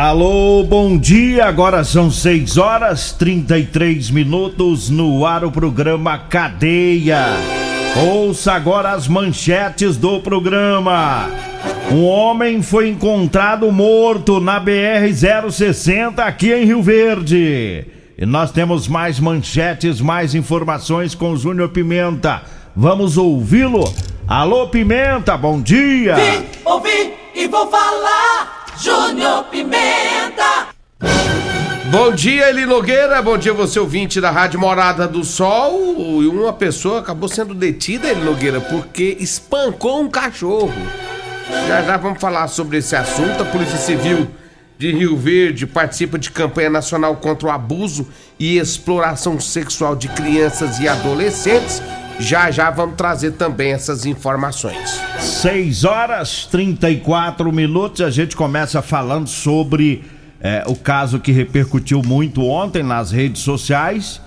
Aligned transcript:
Alô, 0.00 0.62
bom 0.62 0.96
dia. 0.96 1.46
Agora 1.46 1.82
são 1.82 2.08
6 2.08 2.56
horas 2.56 3.10
33 3.10 4.10
minutos 4.12 4.88
no 4.88 5.26
ar 5.26 5.44
o 5.44 5.50
programa 5.50 6.16
Cadeia. 6.16 7.26
Ouça 8.06 8.52
agora 8.52 8.92
as 8.92 9.08
manchetes 9.08 9.96
do 9.96 10.20
programa. 10.20 11.28
Um 11.90 12.04
homem 12.04 12.62
foi 12.62 12.90
encontrado 12.90 13.72
morto 13.72 14.38
na 14.38 14.60
BR-060 14.60 16.20
aqui 16.20 16.52
em 16.52 16.64
Rio 16.64 16.80
Verde. 16.80 17.84
E 18.16 18.24
nós 18.24 18.52
temos 18.52 18.86
mais 18.86 19.18
manchetes, 19.18 20.00
mais 20.00 20.32
informações 20.32 21.12
com 21.12 21.34
Júnior 21.34 21.70
Pimenta. 21.70 22.42
Vamos 22.76 23.18
ouvi-lo? 23.18 23.92
Alô, 24.28 24.68
Pimenta, 24.68 25.36
bom 25.36 25.60
dia. 25.60 26.14
Vim, 26.14 26.44
ouvi 26.64 27.14
e 27.34 27.48
vou 27.48 27.68
falar. 27.68 28.57
Júnior 28.80 29.44
Pimenta. 29.44 30.68
Bom 31.90 32.12
dia, 32.12 32.48
Eli 32.48 32.64
Nogueira. 32.64 33.20
Bom 33.20 33.36
dia, 33.36 33.52
você 33.52 33.80
ouvinte 33.80 34.20
da 34.20 34.30
Rádio 34.30 34.60
Morada 34.60 35.08
do 35.08 35.24
Sol. 35.24 36.22
E 36.22 36.28
uma 36.28 36.52
pessoa 36.52 37.00
acabou 37.00 37.28
sendo 37.28 37.54
detida, 37.54 38.08
Eli 38.08 38.22
Nogueira, 38.22 38.60
porque 38.60 39.16
espancou 39.18 40.00
um 40.00 40.08
cachorro. 40.08 40.72
Já 41.66 41.82
já 41.82 41.96
vamos 41.96 42.20
falar 42.20 42.46
sobre 42.46 42.78
esse 42.78 42.94
assunto. 42.94 43.42
A 43.42 43.46
Polícia 43.46 43.78
Civil 43.78 44.28
de 44.78 44.92
Rio 44.92 45.16
Verde 45.16 45.66
participa 45.66 46.16
de 46.16 46.30
campanha 46.30 46.70
nacional 46.70 47.16
contra 47.16 47.48
o 47.48 47.50
abuso 47.50 48.06
e 48.38 48.58
exploração 48.58 49.40
sexual 49.40 49.96
de 49.96 50.06
crianças 50.06 50.78
e 50.78 50.86
adolescentes. 50.86 51.82
Já 52.20 52.50
já 52.50 52.70
vamos 52.70 52.96
trazer 52.96 53.32
também 53.32 53.72
essas 53.72 54.04
informações. 54.04 55.00
6 55.20 55.84
horas 55.84 56.46
34 56.46 57.52
minutos. 57.52 58.00
A 58.00 58.10
gente 58.10 58.34
começa 58.34 58.82
falando 58.82 59.28
sobre 59.28 60.04
é, 60.40 60.64
o 60.66 60.74
caso 60.74 61.20
que 61.20 61.30
repercutiu 61.30 62.02
muito 62.02 62.44
ontem 62.44 62.82
nas 62.82 63.12
redes 63.12 63.42
sociais 63.42 64.20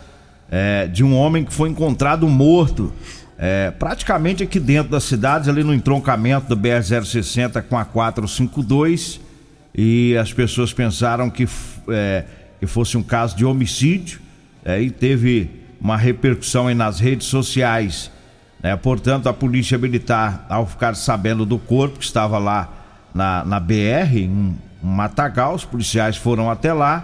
é, 0.49 0.87
de 0.87 1.03
um 1.03 1.15
homem 1.15 1.43
que 1.43 1.53
foi 1.53 1.69
encontrado 1.69 2.27
morto. 2.27 2.93
É, 3.37 3.71
praticamente 3.71 4.43
aqui 4.43 4.59
dentro 4.59 4.91
das 4.91 5.03
cidades, 5.03 5.49
ali 5.49 5.63
no 5.63 5.73
entroncamento 5.73 6.47
do 6.47 6.55
BR-060 6.55 7.63
com 7.63 7.77
a 7.77 7.83
452, 7.83 9.19
e 9.73 10.15
as 10.17 10.31
pessoas 10.31 10.71
pensaram 10.71 11.29
que, 11.29 11.47
é, 11.89 12.23
que 12.59 12.67
fosse 12.67 12.97
um 12.97 13.03
caso 13.03 13.35
de 13.35 13.43
homicídio, 13.43 14.19
é, 14.63 14.79
e 14.79 14.91
teve 14.91 15.60
uma 15.81 15.97
repercussão 15.97 16.67
aí 16.67 16.75
nas 16.75 16.99
redes 16.99 17.27
sociais. 17.27 18.11
Né? 18.61 18.75
Portanto, 18.75 19.27
a 19.27 19.33
Polícia 19.33 19.77
Militar, 19.77 20.45
ao 20.47 20.67
ficar 20.67 20.95
sabendo 20.95 21.45
do 21.45 21.57
corpo 21.57 21.97
que 21.97 22.05
estava 22.05 22.37
lá 22.37 22.69
na, 23.13 23.43
na 23.43 23.59
BR, 23.59 24.15
em 24.15 24.29
um 24.29 24.55
Matagal, 24.83 25.55
os 25.55 25.65
policiais 25.65 26.15
foram 26.15 26.49
até 26.49 26.71
lá. 26.71 27.03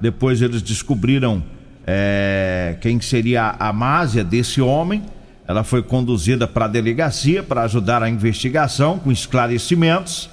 Depois 0.00 0.40
eles 0.40 0.62
descobriram 0.62 1.42
é, 1.86 2.76
quem 2.80 3.00
seria 3.00 3.56
a 3.58 3.72
másia 3.72 4.22
desse 4.22 4.60
homem. 4.60 5.02
Ela 5.46 5.64
foi 5.64 5.82
conduzida 5.82 6.46
para 6.46 6.66
a 6.66 6.68
delegacia 6.68 7.42
para 7.42 7.62
ajudar 7.62 8.02
a 8.02 8.08
investigação 8.08 8.98
com 8.98 9.10
esclarecimentos. 9.10 10.30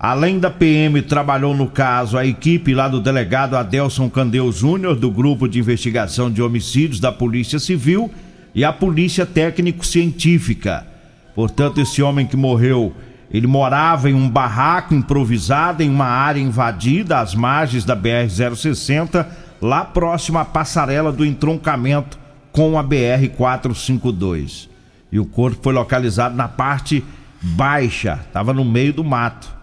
Além 0.00 0.38
da 0.38 0.48
PM, 0.48 1.02
trabalhou 1.02 1.56
no 1.56 1.66
caso 1.66 2.16
a 2.16 2.24
equipe 2.24 2.72
lá 2.72 2.86
do 2.86 3.00
delegado 3.00 3.56
Adelson 3.56 4.08
Candeu 4.08 4.52
Júnior, 4.52 4.94
do 4.94 5.10
Grupo 5.10 5.48
de 5.48 5.58
Investigação 5.58 6.30
de 6.30 6.40
Homicídios 6.40 7.00
da 7.00 7.10
Polícia 7.10 7.58
Civil 7.58 8.08
e 8.54 8.64
a 8.64 8.72
Polícia 8.72 9.26
Técnico-Científica. 9.26 10.86
Portanto, 11.34 11.80
esse 11.80 12.00
homem 12.00 12.24
que 12.26 12.36
morreu, 12.36 12.94
ele 13.28 13.48
morava 13.48 14.08
em 14.08 14.14
um 14.14 14.30
barraco 14.30 14.94
improvisado 14.94 15.82
em 15.82 15.90
uma 15.90 16.06
área 16.06 16.40
invadida 16.40 17.18
às 17.18 17.34
margens 17.34 17.84
da 17.84 17.96
BR-060, 17.96 19.26
lá 19.60 19.84
próximo 19.84 20.38
à 20.38 20.44
passarela 20.44 21.10
do 21.10 21.26
entroncamento 21.26 22.16
com 22.52 22.78
a 22.78 22.84
BR-452. 22.84 24.68
E 25.10 25.18
o 25.18 25.26
corpo 25.26 25.58
foi 25.60 25.72
localizado 25.72 26.36
na 26.36 26.46
parte 26.46 27.04
baixa, 27.42 28.20
estava 28.28 28.52
no 28.52 28.64
meio 28.64 28.92
do 28.92 29.02
mato. 29.02 29.57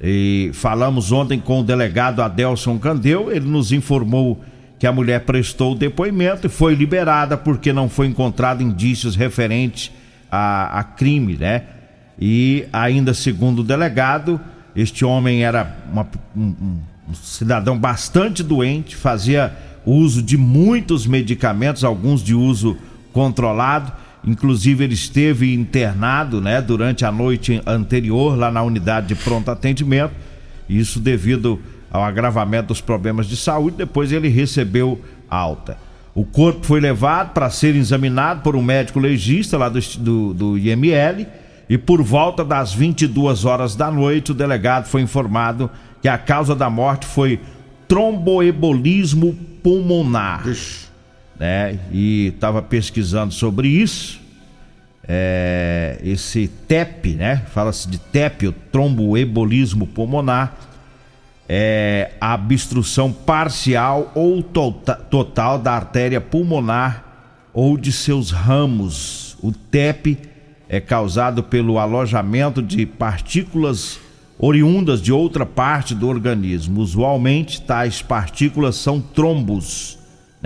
E 0.00 0.50
falamos 0.52 1.10
ontem 1.12 1.40
com 1.40 1.60
o 1.60 1.64
delegado 1.64 2.22
Adelson 2.22 2.78
Candeu, 2.78 3.30
ele 3.30 3.46
nos 3.46 3.72
informou 3.72 4.42
que 4.78 4.86
a 4.86 4.92
mulher 4.92 5.20
prestou 5.20 5.72
o 5.72 5.74
depoimento 5.74 6.46
e 6.46 6.50
foi 6.50 6.74
liberada 6.74 7.36
porque 7.36 7.72
não 7.72 7.88
foi 7.88 8.06
encontrado 8.06 8.62
indícios 8.62 9.16
referentes 9.16 9.90
a, 10.30 10.80
a 10.80 10.84
crime, 10.84 11.36
né? 11.36 11.62
E 12.18 12.66
ainda 12.72 13.14
segundo 13.14 13.60
o 13.60 13.64
delegado, 13.64 14.40
este 14.74 15.04
homem 15.04 15.44
era 15.44 15.76
uma, 15.90 16.06
um, 16.36 16.54
um 17.08 17.14
cidadão 17.14 17.78
bastante 17.78 18.42
doente, 18.42 18.94
fazia 18.94 19.56
uso 19.84 20.22
de 20.22 20.36
muitos 20.36 21.06
medicamentos, 21.06 21.84
alguns 21.84 22.22
de 22.22 22.34
uso 22.34 22.76
controlado 23.12 23.92
Inclusive 24.26 24.82
ele 24.82 24.94
esteve 24.94 25.54
internado, 25.54 26.40
né, 26.40 26.60
durante 26.60 27.04
a 27.04 27.12
noite 27.12 27.62
anterior 27.64 28.36
lá 28.36 28.50
na 28.50 28.62
unidade 28.62 29.06
de 29.06 29.14
pronto 29.14 29.50
atendimento. 29.50 30.12
Isso 30.68 30.98
devido 30.98 31.60
ao 31.90 32.02
agravamento 32.02 32.68
dos 32.68 32.80
problemas 32.80 33.28
de 33.28 33.36
saúde. 33.36 33.76
Depois 33.76 34.10
ele 34.10 34.28
recebeu 34.28 35.00
alta. 35.30 35.78
O 36.12 36.24
corpo 36.24 36.66
foi 36.66 36.80
levado 36.80 37.32
para 37.34 37.48
ser 37.50 37.76
examinado 37.76 38.42
por 38.42 38.56
um 38.56 38.62
médico 38.62 38.98
legista 38.98 39.56
lá 39.56 39.68
do, 39.68 39.78
do, 39.98 40.34
do 40.34 40.58
IML 40.58 41.26
e 41.68 41.78
por 41.78 42.02
volta 42.02 42.44
das 42.44 42.72
22 42.72 43.44
horas 43.44 43.76
da 43.76 43.90
noite 43.90 44.32
o 44.32 44.34
delegado 44.34 44.86
foi 44.86 45.02
informado 45.02 45.70
que 46.00 46.08
a 46.08 46.16
causa 46.16 46.54
da 46.54 46.70
morte 46.70 47.06
foi 47.06 47.38
tromboembolismo 47.86 49.36
pulmonar. 49.62 50.48
Ixi 50.48 50.85
né? 51.38 51.78
E 51.92 52.32
estava 52.34 52.62
pesquisando 52.62 53.32
sobre 53.32 53.68
isso. 53.68 54.20
É, 55.08 55.98
esse 56.02 56.48
TEP, 56.66 57.14
né? 57.14 57.42
Fala-se 57.52 57.88
de 57.88 57.98
TEP, 57.98 58.48
o 58.48 58.52
tromboembolismo 58.52 59.86
pulmonar, 59.86 60.54
é 61.48 62.12
a 62.20 62.34
obstrução 62.34 63.12
parcial 63.12 64.10
ou 64.14 64.42
tota-, 64.42 64.96
total 64.96 65.58
da 65.58 65.72
artéria 65.72 66.20
pulmonar 66.20 67.04
ou 67.54 67.76
de 67.76 67.92
seus 67.92 68.32
ramos. 68.32 69.36
O 69.40 69.52
TEP 69.52 70.18
é 70.68 70.80
causado 70.80 71.44
pelo 71.44 71.78
alojamento 71.78 72.60
de 72.60 72.84
partículas 72.84 74.00
oriundas 74.38 75.00
de 75.00 75.12
outra 75.12 75.46
parte 75.46 75.94
do 75.94 76.08
organismo. 76.08 76.80
Usualmente, 76.80 77.62
tais 77.62 78.02
partículas 78.02 78.74
são 78.74 79.00
trombos 79.00 79.95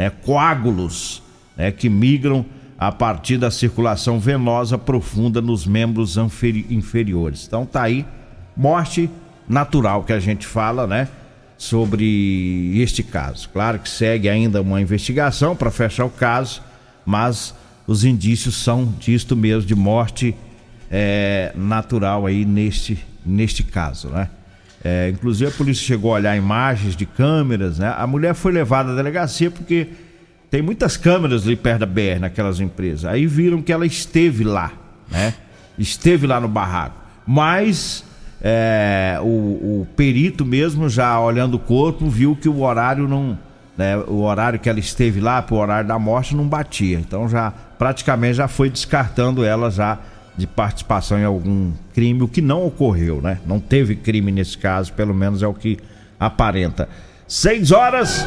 né, 0.00 0.08
coágulos 0.08 1.22
né, 1.54 1.70
que 1.70 1.90
migram 1.90 2.42
a 2.78 2.90
partir 2.90 3.36
da 3.36 3.50
circulação 3.50 4.18
venosa 4.18 4.78
profunda 4.78 5.42
nos 5.42 5.66
membros 5.66 6.16
inferiores. 6.70 7.44
Então 7.46 7.66
tá 7.66 7.82
aí 7.82 8.06
morte 8.56 9.10
natural 9.46 10.02
que 10.02 10.14
a 10.14 10.18
gente 10.18 10.46
fala, 10.46 10.86
né, 10.86 11.06
sobre 11.58 12.80
este 12.80 13.02
caso. 13.02 13.50
Claro 13.50 13.78
que 13.78 13.90
segue 13.90 14.26
ainda 14.30 14.62
uma 14.62 14.80
investigação 14.80 15.54
para 15.54 15.70
fechar 15.70 16.06
o 16.06 16.10
caso, 16.10 16.62
mas 17.04 17.54
os 17.86 18.02
indícios 18.02 18.56
são 18.56 18.86
disto 18.98 19.36
mesmo 19.36 19.68
de 19.68 19.74
morte 19.74 20.34
é, 20.90 21.52
natural 21.54 22.24
aí 22.24 22.46
neste 22.46 23.04
neste 23.26 23.62
caso, 23.62 24.08
né? 24.08 24.30
É, 24.82 25.10
inclusive 25.10 25.50
a 25.50 25.54
polícia 25.54 25.84
chegou 25.84 26.12
a 26.12 26.14
olhar 26.14 26.36
imagens 26.36 26.96
de 26.96 27.04
câmeras, 27.04 27.78
né? 27.78 27.94
A 27.96 28.06
mulher 28.06 28.34
foi 28.34 28.50
levada 28.50 28.92
à 28.92 28.94
delegacia 28.94 29.50
porque 29.50 29.88
tem 30.50 30.62
muitas 30.62 30.96
câmeras 30.96 31.46
ali 31.46 31.54
perto 31.54 31.80
da 31.80 31.86
BR 31.86 32.18
naquelas 32.20 32.60
empresas. 32.60 33.04
Aí 33.04 33.26
viram 33.26 33.60
que 33.60 33.72
ela 33.72 33.86
esteve 33.86 34.42
lá, 34.42 34.72
né? 35.10 35.34
Esteve 35.78 36.26
lá 36.26 36.40
no 36.40 36.48
barraco. 36.48 36.96
Mas 37.26 38.04
é, 38.42 39.18
o, 39.20 39.26
o, 39.26 39.88
perito 39.94 40.46
mesmo, 40.46 40.88
já 40.88 41.20
olhando 41.20 41.54
o 41.54 41.58
corpo, 41.58 42.08
viu 42.08 42.34
que 42.34 42.48
o 42.48 42.62
horário 42.62 43.06
não. 43.06 43.38
Né, 43.76 43.96
o 43.96 44.22
horário 44.22 44.58
que 44.58 44.68
ela 44.68 44.78
esteve 44.78 45.20
lá, 45.20 45.40
pro 45.40 45.56
horário 45.56 45.88
da 45.88 45.98
morte, 45.98 46.34
não 46.34 46.46
batia. 46.46 46.98
Então 46.98 47.28
já 47.28 47.52
praticamente 47.78 48.34
já 48.34 48.48
foi 48.48 48.68
descartando 48.68 49.44
ela 49.44 49.70
já 49.70 49.98
de 50.40 50.46
participação 50.46 51.18
em 51.18 51.24
algum 51.24 51.70
crime, 51.94 52.22
o 52.22 52.28
que 52.28 52.40
não 52.40 52.66
ocorreu, 52.66 53.20
né? 53.20 53.38
Não 53.46 53.60
teve 53.60 53.94
crime 53.94 54.32
nesse 54.32 54.56
caso, 54.58 54.92
pelo 54.92 55.14
menos 55.14 55.42
é 55.42 55.46
o 55.46 55.54
que 55.54 55.78
aparenta. 56.18 56.88
6 57.28 57.70
horas 57.70 58.26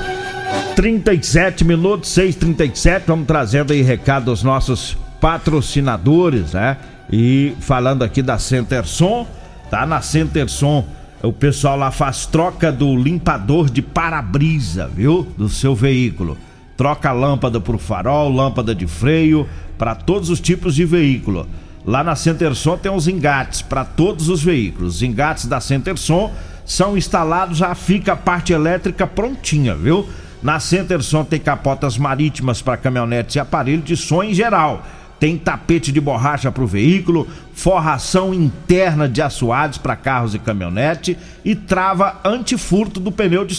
37 0.75 1.63
minutos, 1.63 2.10
6h37. 2.12 3.04
Vamos 3.07 3.27
trazendo 3.27 3.74
aí 3.74 3.81
recado 3.81 4.31
aos 4.31 4.44
nossos 4.44 4.98
patrocinadores, 5.19 6.54
né? 6.54 6.77
E 7.12 7.54
falando 7.60 8.04
aqui 8.04 8.21
da 8.21 8.38
Centerson, 8.39 9.27
tá 9.69 9.86
na 9.86 10.01
Centerson. 10.01 10.86
O 11.21 11.31
pessoal 11.31 11.77
lá 11.77 11.92
faz 11.92 12.25
troca 12.25 12.71
do 12.71 12.95
limpador 12.95 13.69
de 13.69 13.81
para-brisa, 13.81 14.89
viu? 14.94 15.27
Do 15.38 15.48
seu 15.48 15.74
veículo. 15.75 16.38
Troca 16.75 17.12
lâmpada 17.12 17.62
por 17.62 17.77
farol, 17.77 18.30
lâmpada 18.30 18.74
de 18.74 18.88
freio, 18.88 19.48
para 19.77 19.95
todos 19.95 20.30
os 20.30 20.39
tipos 20.39 20.75
de 20.75 20.86
veículo. 20.86 21.48
Lá 21.86 22.04
na 22.04 22.16
Centerson 22.16 22.78
tem 22.78 22.92
os 22.92 23.08
engates 23.08 23.62
para 23.62 23.84
todos 23.84 24.30
os 24.30 24.42
veículos. 24.42 24.96
Os 24.96 25.04
engates 25.04 25.46
da 25.46 25.60
Centerson 25.60 26.32
são 26.66 26.98
instalados, 26.98 27.58
já 27.58 27.76
fica 27.76 28.14
a 28.14 28.18
parte 28.18 28.54
elétrica 28.54 29.06
prontinha, 29.06 29.76
viu? 29.76 30.08
Na 30.42 30.60
Centerson 30.60 31.24
tem 31.24 31.40
capotas 31.40 31.98
marítimas 31.98 32.62
para 32.62 32.78
caminhonetes 32.78 33.36
e 33.36 33.40
aparelho 33.40 33.82
de 33.82 33.98
som 33.98 34.24
em 34.24 34.34
geral. 34.34 34.86
Tem 35.20 35.38
tapete 35.38 35.92
de 35.92 36.02
borracha 36.02 36.52
para 36.52 36.64
o 36.64 36.68
veículo, 36.68 37.28
forração 37.54 38.34
interna 38.34 39.08
de 39.08 39.22
assoados 39.22 39.78
para 39.78 39.96
carros 39.96 40.36
e 40.36 40.40
caminhonete 40.40 41.18
e 41.46 41.56
trava 41.56 42.20
antifurto 42.26 43.00
do 43.00 43.12
pneu 43.12 43.46
de 43.46 43.54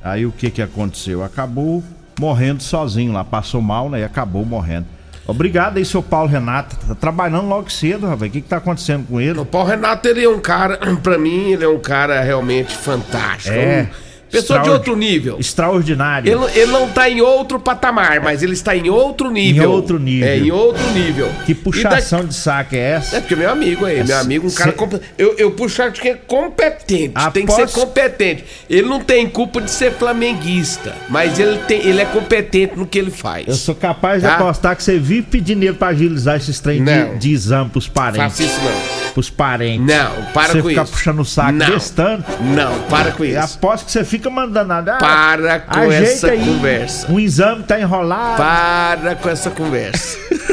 Aí 0.03 0.25
o 0.25 0.31
que 0.31 0.49
que 0.49 0.61
aconteceu? 0.61 1.23
Acabou 1.23 1.83
morrendo 2.19 2.61
sozinho 2.63 3.13
lá, 3.13 3.23
passou 3.23 3.61
mal, 3.61 3.89
né? 3.89 3.99
E 4.01 4.03
acabou 4.03 4.45
morrendo. 4.45 4.87
Obrigado 5.27 5.77
aí, 5.77 5.85
seu 5.85 6.01
Paulo 6.01 6.27
Renato. 6.27 6.75
Tá 6.87 6.95
trabalhando 6.95 7.47
logo 7.47 7.71
cedo, 7.71 8.07
rapaz. 8.07 8.29
O 8.29 8.33
que 8.33 8.41
que 8.41 8.47
tá 8.49 8.57
acontecendo 8.57 9.05
com 9.07 9.21
ele? 9.21 9.39
O 9.39 9.45
Paulo 9.45 9.69
Renato, 9.69 10.07
ele 10.07 10.23
é 10.23 10.29
um 10.29 10.39
cara, 10.39 10.77
pra 11.03 11.17
mim, 11.17 11.51
ele 11.51 11.63
é 11.63 11.69
um 11.69 11.79
cara 11.79 12.19
realmente 12.21 12.75
fantástico. 12.75 13.55
É. 13.55 13.87
um- 14.07 14.10
pessoa 14.31 14.59
de 14.59 14.69
outro 14.69 14.95
nível. 14.95 15.37
Extraordinário. 15.39 16.31
Ele, 16.31 16.59
ele 16.59 16.71
não 16.71 16.87
tá 16.89 17.09
em 17.09 17.21
outro 17.21 17.59
patamar, 17.59 18.19
mas 18.21 18.41
ele 18.41 18.53
está 18.53 18.75
em 18.75 18.89
outro 18.89 19.29
nível. 19.31 19.71
outro 19.71 19.99
nível. 19.99 20.27
É, 20.27 20.37
em 20.37 20.51
outro 20.51 20.83
nível. 20.91 21.29
Que 21.45 21.53
puxação 21.53 22.25
de 22.25 22.33
saco 22.33 22.75
é 22.75 22.79
essa? 22.79 23.17
É 23.17 23.19
porque 23.19 23.35
meu 23.35 23.49
amigo 23.49 23.85
aí, 23.85 24.03
meu 24.03 24.17
amigo, 24.17 24.47
um 24.47 24.51
cara. 24.51 24.71
Cê- 24.71 24.77
compe- 24.77 25.01
Eu, 25.17 25.35
eu 25.37 25.51
puxo 25.51 25.81
acho 25.83 26.01
que 26.01 26.09
é 26.09 26.15
competente. 26.15 27.13
Tem 27.33 27.45
que 27.45 27.51
ser 27.53 27.63
Após- 27.63 27.73
competente. 27.73 28.43
Ele 28.69 28.87
não 28.87 28.99
tem 28.99 29.27
culpa 29.29 29.61
de 29.61 29.69
ser 29.71 29.91
flamenguista, 29.93 30.95
mas 31.09 31.39
ele, 31.39 31.57
tem, 31.59 31.79
ele 31.85 32.01
é 32.01 32.05
competente 32.05 32.73
no 32.77 32.85
que 32.85 32.97
ele 32.97 33.11
faz. 33.11 33.47
Eu 33.47 33.55
sou 33.55 33.75
capaz 33.75 34.21
de 34.21 34.27
Tá? 34.27 34.35
apostar 34.35 34.75
que 34.75 34.83
você 34.83 34.97
vive 34.97 35.23
pedindo 35.23 35.57
dinheiro 35.59 35.75
pra 35.77 35.89
agilizar 35.89 36.37
esses 36.37 36.59
trem 36.59 36.83
de, 36.83 37.15
de 37.17 37.31
exame 37.31 37.69
pros 37.69 37.87
parentes. 37.87 38.21
Faça 38.39 38.43
isso 38.43 38.59
não. 38.63 39.11
Pros 39.13 39.29
parentes. 39.29 39.85
Não, 39.85 40.23
para 40.33 40.53
você 40.53 40.61
com 40.61 40.69
ficar 40.69 40.83
isso. 40.83 40.91
puxando 40.93 41.19
o 41.19 41.25
saco 41.25 41.51
Não. 41.51 41.69
desse 41.69 41.91
tanto. 41.91 42.23
Não, 42.41 42.79
para 42.83 43.11
com 43.11 43.25
isso. 43.25 43.37
aposto 43.57 43.85
que 43.85 43.91
você 43.91 44.05
fica 44.05 44.20
mandando 44.29 44.67
nada. 44.67 44.97
Para 44.97 45.59
com 45.59 45.79
ajeita 45.79 46.03
essa 46.03 46.31
aí, 46.31 46.39
conversa. 46.45 47.11
Um 47.11 47.19
exame 47.19 47.63
tá 47.63 47.79
enrolado. 47.79 48.37
Para 48.37 49.15
com 49.15 49.29
essa 49.29 49.49
conversa. 49.49 50.17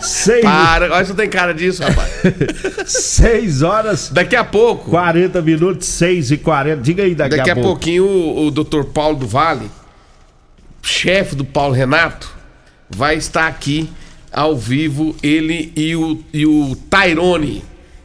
Seis, 0.00 0.44
Para. 0.44 0.94
Olha, 0.94 1.04
você 1.04 1.14
tem 1.14 1.28
cara 1.28 1.54
disso, 1.54 1.82
rapaz. 1.82 2.10
seis 2.86 3.62
horas, 3.62 4.10
Daqui 4.10 4.36
a 4.36 4.44
pouco. 4.44 4.90
40 4.90 5.40
minutos, 5.42 5.88
6 5.88 6.32
e 6.32 6.36
40. 6.36 6.82
Diga 6.82 7.02
aí 7.02 7.14
daqui, 7.14 7.36
Daqui 7.36 7.50
a, 7.50 7.54
pouco. 7.54 7.70
pouquinho 7.70 8.04
o, 8.04 8.46
o 8.46 8.50
Dr. 8.50 8.84
Paulo 8.84 9.16
do 9.16 9.26
Vale, 9.26 9.70
chefe 10.82 11.34
do 11.34 11.44
Paulo 11.44 11.74
Renato, 11.74 12.30
vai 12.88 13.16
estar 13.16 13.46
aqui 13.46 13.90
ao 14.32 14.56
vivo, 14.56 15.14
ele 15.22 15.72
e 15.74 15.96
o, 15.96 16.20
e 16.32 16.44
o 16.46 16.76
Tyrone. 16.90 17.64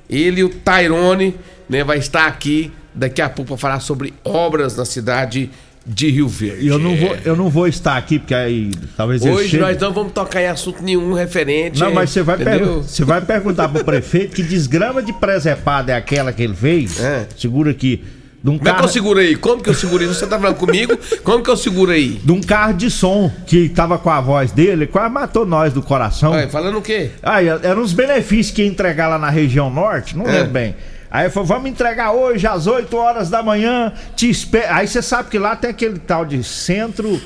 Ele 0.10 0.42
e 0.42 0.44
o 0.44 0.50
Tyrone, 0.50 1.36
né, 1.68 1.84
vai 1.84 1.98
estar 1.98 2.28
aqui 2.28 2.72
daqui 2.94 3.22
a 3.22 3.30
pouco 3.30 3.50
para 3.50 3.58
falar 3.58 3.80
sobre 3.80 4.14
obras 4.24 4.76
na 4.76 4.86
cidade 4.86 5.50
de 5.86 6.10
Rio 6.12 6.28
Verde. 6.28 6.68
Eu 6.68 6.78
não, 6.78 6.96
vou, 6.96 7.18
eu 7.26 7.36
não 7.36 7.50
vou 7.50 7.68
estar 7.68 7.98
aqui, 7.98 8.20
porque 8.20 8.36
aí 8.36 8.72
talvez 8.96 9.24
Hoje 9.24 9.58
nós 9.58 9.78
não 9.80 9.92
vamos 9.92 10.14
tocar 10.14 10.42
em 10.42 10.48
assunto 10.48 10.84
nenhum 10.84 11.14
referente. 11.14 11.80
Não, 11.80 11.92
mas 11.92 12.12
você 12.12 12.22
vai, 12.22 12.38
você 12.38 13.04
vai 13.04 13.22
perguntar 13.22 13.70
pro 13.70 13.84
prefeito 13.84 14.36
que 14.36 14.44
desgrama 14.44 15.02
de 15.02 15.14
presepada 15.14 15.92
é 15.92 15.96
aquela 15.96 16.32
que 16.32 16.44
ele 16.44 16.54
fez. 16.54 17.00
É. 17.00 17.28
Segura 17.36 17.72
aqui. 17.72 18.04
De 18.42 18.50
um, 18.50 18.58
Como 18.58 18.70
é 18.70 18.72
que 18.72 18.76
carro, 18.78 18.86
eu 18.88 18.94
seguro 18.94 19.20
aí? 19.20 19.36
Como 19.36 19.62
que 19.62 19.70
eu 19.70 19.74
seguro 19.74 20.04
isso? 20.04 20.14
Você 20.14 20.26
tá 20.28 20.40
falando 20.40 20.56
comigo? 20.56 20.98
Como 21.24 21.44
que 21.44 21.50
eu 21.50 21.58
seguro 21.58 21.92
aí? 21.92 22.22
de 22.24 22.32
um 22.32 22.40
carro 22.40 22.74
de 22.74 22.90
som 22.90 23.30
que 23.46 23.68
tava 23.68 23.98
com 23.98 24.10
a 24.10 24.22
voz 24.22 24.52
dele, 24.52 24.88
quase 24.88 25.14
matou 25.14 25.46
nós 25.46 25.74
do 25.74 25.82
coração. 25.82 26.32
Olha, 26.32 26.48
falando 26.48 26.78
o 26.78 26.82
quê? 26.82 27.10
Aí, 27.22 27.48
eram 27.48 27.82
os 27.82 27.92
benefícios 27.92 28.56
que 28.56 28.62
ia 28.62 28.68
entregar 28.68 29.08
lá 29.10 29.18
na 29.20 29.30
região 29.30 29.70
norte, 29.70 30.16
não 30.18 30.26
É. 30.26 30.32
lembro 30.32 30.52
bem. 30.52 30.76
Aí 31.12 31.30
falou, 31.30 31.48
vamos 31.48 31.70
entregar 31.70 32.12
hoje 32.12 32.46
às 32.46 32.68
8 32.68 32.96
horas 32.96 33.30
da 33.30 33.42
manhã, 33.42 33.92
te 34.16 34.30
espero. 34.30 34.74
Aí 34.74 34.88
você 34.88 35.02
sabe 35.02 35.30
que 35.30 35.40
lá 35.40 35.56
tem 35.56 35.72
aquele 35.72 35.98
tal 35.98 36.24
de 36.24 36.44
centro, 36.44 37.20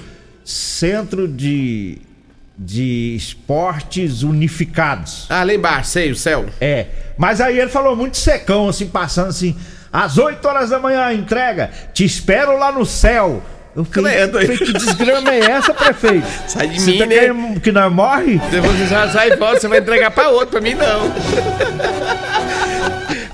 centro 0.44 1.28
de, 1.28 1.98
de 2.58 3.14
esportes 3.16 4.24
unificados. 4.24 5.26
Ah, 5.30 5.44
lá 5.44 5.54
embaixo, 5.54 5.90
sei, 5.90 6.12
o 6.12 6.16
céu. 6.16 6.46
É, 6.62 6.88
mas 7.18 7.42
aí 7.42 7.60
ele 7.60 7.70
falou 7.70 7.96
muito 7.96 8.16
secão, 8.18 8.70
assim, 8.70 8.88
passando 8.88 9.30
assim, 9.30 9.56
às 9.92 10.18
8 10.18 10.48
horas 10.48 10.70
da 10.70 10.80
manhã, 10.80 11.12
entrega, 11.12 11.70
te 11.94 12.06
espero 12.06 12.58
lá 12.58 12.72
no 12.72 12.86
céu. 12.86 13.44
Eu 13.76 13.84
falei, 13.84 14.28
falei, 14.28 14.56
que 14.56 14.72
desgrama 14.72 15.34
é 15.34 15.40
essa, 15.40 15.74
prefeito? 15.74 16.28
Sai 16.48 16.68
de 16.68 16.80
Você 16.80 16.92
mim, 16.92 16.98
tá 17.00 17.06
né? 17.08 17.16
querendo 17.16 17.60
que 17.60 17.72
nós 17.72 17.92
morre? 17.92 18.40
Depois 18.52 18.78
você 18.78 18.86
já 18.86 19.10
sai 19.10 19.36
fora, 19.36 19.60
você 19.60 19.68
vai 19.68 19.80
entregar 19.80 20.12
pra 20.12 20.30
outro, 20.30 20.50
pra 20.50 20.62
mim 20.62 20.76
não. 20.76 21.12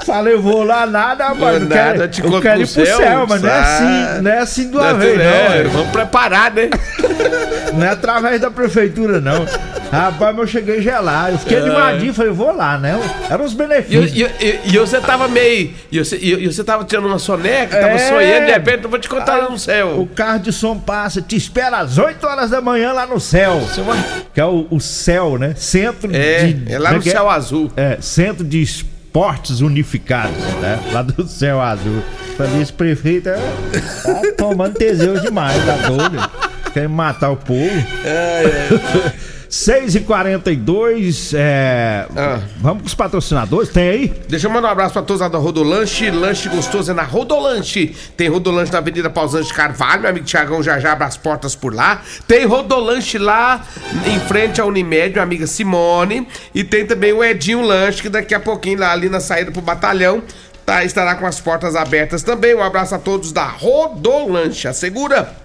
Falei, 0.10 0.36
vou 0.38 0.64
lá 0.64 0.86
nada, 0.88 1.26
rapaz. 1.28 1.40
Vou 1.40 1.52
Eu 1.62 1.68
quero, 1.68 1.90
nada, 2.00 2.08
te 2.08 2.24
eu 2.24 2.42
quero 2.42 2.62
ir 2.62 2.68
pro 2.68 2.86
céu, 2.86 2.98
céu, 2.98 3.26
mas 3.30 3.42
não 3.44 3.50
é 3.50 3.54
ah. 3.54 3.62
assim, 3.62 4.22
não 4.24 4.32
é 4.32 4.38
assim 4.40 4.70
de 4.72 4.76
uma 4.76 4.90
É, 4.90 4.94
vez, 4.96 5.18
não. 5.18 5.24
é, 5.24 5.58
é. 5.60 5.64
Vamos 5.66 5.90
preparar, 5.92 6.52
né? 6.54 6.70
Não 7.74 7.86
é 7.86 7.90
através 7.92 8.42
da 8.42 8.50
prefeitura, 8.50 9.22
não. 9.22 9.46
Rapaz, 9.92 10.36
mas 10.36 10.38
eu 10.40 10.48
cheguei 10.48 10.82
gelado. 10.82 11.34
Eu 11.34 11.38
fiquei 11.38 11.58
É. 11.58 11.62
animadinho, 11.62 12.14
falei, 12.16 12.32
vou 12.32 12.52
lá, 12.56 12.80
né? 12.80 13.00
Eram 13.30 13.46
os 13.46 13.54
E, 13.54 13.56
benefícios. 13.56 14.12
e, 14.12 14.24
e, 14.44 14.60
e 14.74 14.78
você 14.80 15.00
tava 15.00 15.28
meio. 15.28 15.72
E 15.92 16.00
você, 16.04 16.18
e, 16.18 16.46
e 16.46 16.48
você 16.52 16.64
tava 16.64 16.84
tirando 16.84 17.06
uma 17.06 17.20
soneca, 17.20 17.78
tava 17.78 17.94
É. 17.94 17.98
sonhando, 18.00 18.46
de 18.48 18.52
repente 18.52 18.84
eu 18.86 18.90
vou 18.90 18.98
te 18.98 19.08
contar 19.08 19.38
lá 19.38 19.50
no 19.50 19.56
O 19.56 19.60
céu. 19.60 20.10
carro 20.16 20.40
de 20.40 20.52
som 20.52 20.80
passa, 20.80 21.22
te 21.22 21.36
espera 21.36 21.78
às 21.78 22.00
8 22.00 22.26
horas 22.26 22.50
da 22.50 22.60
manhã 22.60 22.92
lá 22.92 23.06
no 23.06 23.20
céu. 23.20 23.62
Que 24.34 24.42
é 24.42 24.46
o, 24.46 24.66
o 24.72 24.80
céu, 24.80 25.38
né? 25.38 25.54
Centro 25.56 26.10
É, 26.12 26.46
de. 26.48 26.74
é 26.74 26.80
lá 26.80 26.94
no 26.94 27.02
que 27.02 27.12
céu 27.12 27.30
azul. 27.30 27.72
É, 27.78 27.98
Centro 28.02 28.44
de 28.44 28.62
Esportes 29.10 29.60
Unificados, 29.60 30.38
né? 30.62 30.80
Lá 30.92 31.02
do 31.02 31.28
céu 31.28 31.60
azul. 31.60 32.04
Falei, 32.38 32.62
esse 32.62 32.72
prefeito 32.72 33.28
é, 33.30 33.38
tá 34.04 34.22
tomando 34.38 34.76
Teseus 34.76 35.20
demais, 35.24 35.58
tá 35.66 35.76
doido? 35.88 36.32
Quer 36.72 36.88
matar 36.88 37.32
o 37.32 37.36
povo. 37.36 37.60
6 37.60 37.86
e 39.34 39.39
42 40.06 41.34
é. 41.34 42.06
Ah. 42.16 42.40
Vamos 42.58 42.84
com 42.84 42.88
os 42.88 42.94
patrocinadores? 42.94 43.70
Tem 43.70 43.90
aí? 43.90 44.14
Deixa 44.30 44.46
eu 44.46 44.52
mandar 44.52 44.68
um 44.68 44.72
abraço 44.72 44.94
pra 44.94 45.02
todos 45.02 45.22
lá 45.22 45.28
da 45.28 45.40
Rodolanche. 45.40 46.12
Lanche 46.12 46.48
gostoso 46.50 46.92
é 46.92 46.94
na 46.94 47.02
Rodolanche. 47.02 47.96
Tem 48.16 48.28
Rodolanche 48.28 48.72
na 48.72 48.78
Avenida 48.78 49.10
Pausante 49.10 49.48
de 49.48 49.54
Carvalho. 49.56 50.02
Meu 50.02 50.12
amigo 50.12 50.26
Tiagão 50.26 50.62
já 50.62 50.80
já 50.80 50.92
abre 50.92 51.06
as 51.06 51.18
portas 51.18 51.56
por 51.56 51.74
lá. 51.74 52.04
Tem 52.28 52.46
Rodolanche 52.46 53.18
lá 53.18 53.66
em 54.06 54.20
frente 54.20 54.62
à 54.62 54.66
Unimed, 54.66 55.14
minha 55.14 55.24
amiga 55.24 55.48
Simone. 55.48 56.28
E 56.54 56.64
tem 56.64 56.86
também 56.86 57.12
o 57.12 57.24
Edinho 57.24 57.62
Lanche, 57.62 58.04
que 58.04 58.10
daqui 58.10 58.36
a 58.36 58.40
pouquinho 58.40 58.80
lá 58.80 58.92
ali 58.92 59.10
na 59.10 59.20
saída 59.20 59.52
pro 59.52 59.62
batalhão. 59.62 60.22
Tá, 60.64 60.84
estará 60.84 61.16
com 61.16 61.26
as 61.26 61.40
portas 61.40 61.76
abertas 61.76 62.22
também. 62.22 62.54
Um 62.54 62.62
abraço 62.62 62.94
a 62.94 63.00
todos 63.00 63.32
da 63.32 63.46
Rodolanche. 63.46 64.68
Assegura 64.68 65.39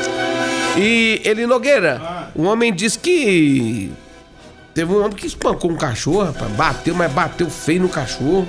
E 0.77 1.21
ele 1.23 1.47
Nogueira, 1.47 2.29
o 2.35 2.43
homem 2.43 2.73
disse 2.73 2.99
que 2.99 3.91
Teve 4.73 4.93
um 4.93 4.99
homem 4.99 5.11
que 5.11 5.27
espancou 5.27 5.71
um 5.71 5.75
cachorro, 5.75 6.25
rapaz, 6.25 6.51
bateu, 6.51 6.93
mas 6.93 7.11
bateu 7.11 7.49
feio 7.49 7.81
no 7.81 7.89
cachorro, 7.89 8.47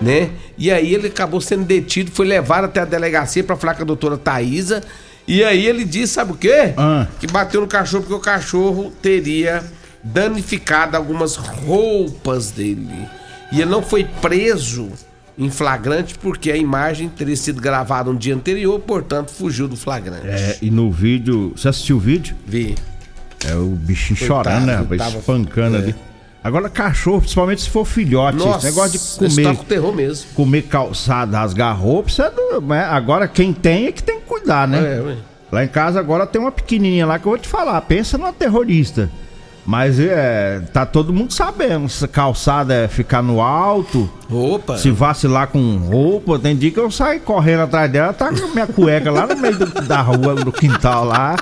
né? 0.00 0.30
E 0.58 0.70
aí 0.70 0.94
ele 0.94 1.06
acabou 1.06 1.40
sendo 1.40 1.64
detido, 1.64 2.10
foi 2.10 2.26
levado 2.26 2.64
até 2.64 2.80
a 2.80 2.84
delegacia 2.84 3.44
para 3.44 3.56
falar 3.56 3.74
com 3.74 3.82
a 3.82 3.86
doutora 3.86 4.18
Thaisa. 4.18 4.82
E 5.26 5.44
aí 5.44 5.66
ele 5.66 5.84
disse, 5.84 6.14
sabe 6.14 6.32
o 6.32 6.34
quê? 6.34 6.74
Ah. 6.76 7.06
Que 7.20 7.26
bateu 7.26 7.60
no 7.60 7.66
cachorro 7.66 8.02
porque 8.02 8.14
o 8.14 8.20
cachorro 8.20 8.92
teria 9.00 9.62
danificado 10.02 10.96
algumas 10.96 11.36
roupas 11.36 12.50
dele. 12.50 13.08
E 13.52 13.60
ele 13.60 13.70
não 13.70 13.82
foi 13.82 14.04
preso 14.04 14.90
em 15.38 15.50
flagrante 15.50 16.16
porque 16.18 16.50
a 16.50 16.56
imagem 16.56 17.08
teria 17.08 17.36
sido 17.36 17.60
gravada 17.60 18.10
um 18.10 18.16
dia 18.16 18.34
anterior, 18.34 18.78
portanto 18.80 19.30
fugiu 19.30 19.66
do 19.68 19.76
flagrante. 19.76 20.26
É, 20.26 20.58
e 20.62 20.70
no 20.70 20.90
vídeo. 20.90 21.52
Você 21.56 21.68
assistiu 21.68 21.96
o 21.96 22.00
vídeo? 22.00 22.36
Vi. 22.46 22.74
É 23.46 23.54
o 23.54 23.66
bichinho 23.70 24.18
Coitado, 24.18 24.44
chorando, 24.44 24.66
né, 24.66 24.76
rapaz? 24.76 24.98
tava- 25.00 25.18
Espancando 25.18 25.76
é. 25.76 25.80
ali. 25.80 25.94
Agora, 26.44 26.68
cachorro, 26.68 27.20
principalmente 27.20 27.62
se 27.62 27.70
for 27.70 27.84
filhote, 27.84 28.36
esse 28.38 28.46
Nossa, 28.46 28.66
negócio 28.66 28.98
de 28.98 29.18
comer, 29.30 29.42
tá 29.44 29.54
com 29.54 29.64
terror 29.64 29.94
mesmo. 29.94 30.26
comer 30.34 30.62
calçado, 30.62 31.32
rasgar 31.36 31.76
roupa, 31.80 32.08
isso 32.08 32.20
é 32.22 32.30
do- 32.30 32.60
né? 32.60 32.84
agora 32.84 33.28
quem 33.28 33.52
tem 33.52 33.86
é 33.86 33.92
que 33.92 34.02
tem 34.02 34.18
que 34.20 34.26
cuidar, 34.26 34.66
né? 34.66 34.96
É, 34.96 35.00
ué. 35.00 35.16
Lá 35.52 35.64
em 35.64 35.68
casa 35.68 36.00
agora 36.00 36.26
tem 36.26 36.40
uma 36.40 36.50
pequenininha 36.50 37.06
lá 37.06 37.18
que 37.18 37.26
eu 37.26 37.30
vou 37.30 37.38
te 37.38 37.46
falar, 37.48 37.80
pensa 37.82 38.18
numa 38.18 38.32
terrorista. 38.32 39.08
Mas 39.64 40.00
é, 40.00 40.60
tá 40.72 40.84
todo 40.84 41.12
mundo 41.12 41.32
sabendo, 41.32 41.88
se 41.88 42.06
calçada 42.08 42.74
é 42.74 42.88
ficar 42.88 43.22
no 43.22 43.40
alto, 43.40 44.10
Opa. 44.28 44.76
se 44.76 44.90
vacilar 44.90 45.46
com 45.48 45.76
roupa, 45.76 46.36
tem 46.38 46.56
dia 46.56 46.70
que 46.72 46.80
eu 46.80 46.90
saio 46.90 47.20
correndo 47.20 47.60
atrás 47.62 47.90
dela, 47.90 48.12
tá 48.12 48.28
com 48.32 48.48
minha 48.48 48.66
cueca 48.66 49.10
lá 49.10 49.24
no 49.26 49.36
meio 49.36 49.56
do- 49.56 49.82
da 49.82 50.00
rua, 50.00 50.34
do 50.34 50.50
quintal 50.50 51.04
lá. 51.04 51.36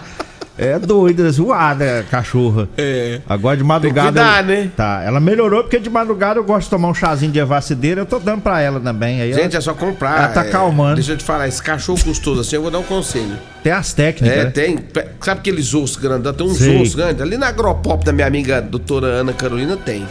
É 0.60 0.78
doida, 0.78 1.30
zoada, 1.30 2.04
cachorra. 2.10 2.68
É. 2.76 3.20
Agora 3.28 3.56
de 3.56 3.64
madrugada. 3.64 4.20
Tem 4.22 4.56
eu- 4.56 4.64
né? 4.64 4.70
Tá, 4.76 5.02
ela 5.04 5.18
melhorou 5.18 5.62
porque 5.62 5.78
de 5.78 5.88
madrugada 5.88 6.38
eu 6.38 6.44
gosto 6.44 6.64
de 6.66 6.70
tomar 6.70 6.88
um 6.88 6.94
chazinho 6.94 7.32
de 7.32 7.38
evacideira, 7.38 8.02
eu 8.02 8.06
tô 8.06 8.18
dando 8.18 8.42
pra 8.42 8.60
ela 8.60 8.78
também. 8.78 9.22
Aí 9.22 9.32
Gente, 9.32 9.46
ela 9.54 9.56
é 9.56 9.60
só 9.60 9.72
comprar. 9.72 10.18
Ela 10.18 10.28
tá 10.28 10.44
é, 10.44 10.50
calmando. 10.50 10.96
Deixa 10.96 11.12
eu 11.12 11.16
te 11.16 11.24
falar, 11.24 11.48
esse 11.48 11.62
cachorro 11.62 11.98
custoso 12.04 12.40
assim, 12.42 12.56
eu 12.56 12.62
vou 12.62 12.70
dar 12.70 12.78
um 12.78 12.82
conselho. 12.82 13.38
tem 13.62 13.72
as 13.72 13.92
técnicas. 13.94 14.38
É, 14.38 14.44
né? 14.44 14.50
tem. 14.50 14.78
Sabe 15.20 15.40
aqueles 15.40 15.72
ossos 15.74 15.96
grandão? 15.96 16.32
Tem 16.34 16.46
uns 16.46 16.58
Sei. 16.58 16.76
ossos 16.80 16.94
grandes. 16.94 17.22
Ali 17.22 17.36
na 17.38 17.48
Agropop 17.48 18.04
da 18.04 18.12
minha 18.12 18.26
amiga 18.26 18.60
doutora 18.60 19.06
Ana 19.06 19.32
Carolina 19.32 19.76
tem. 19.76 20.06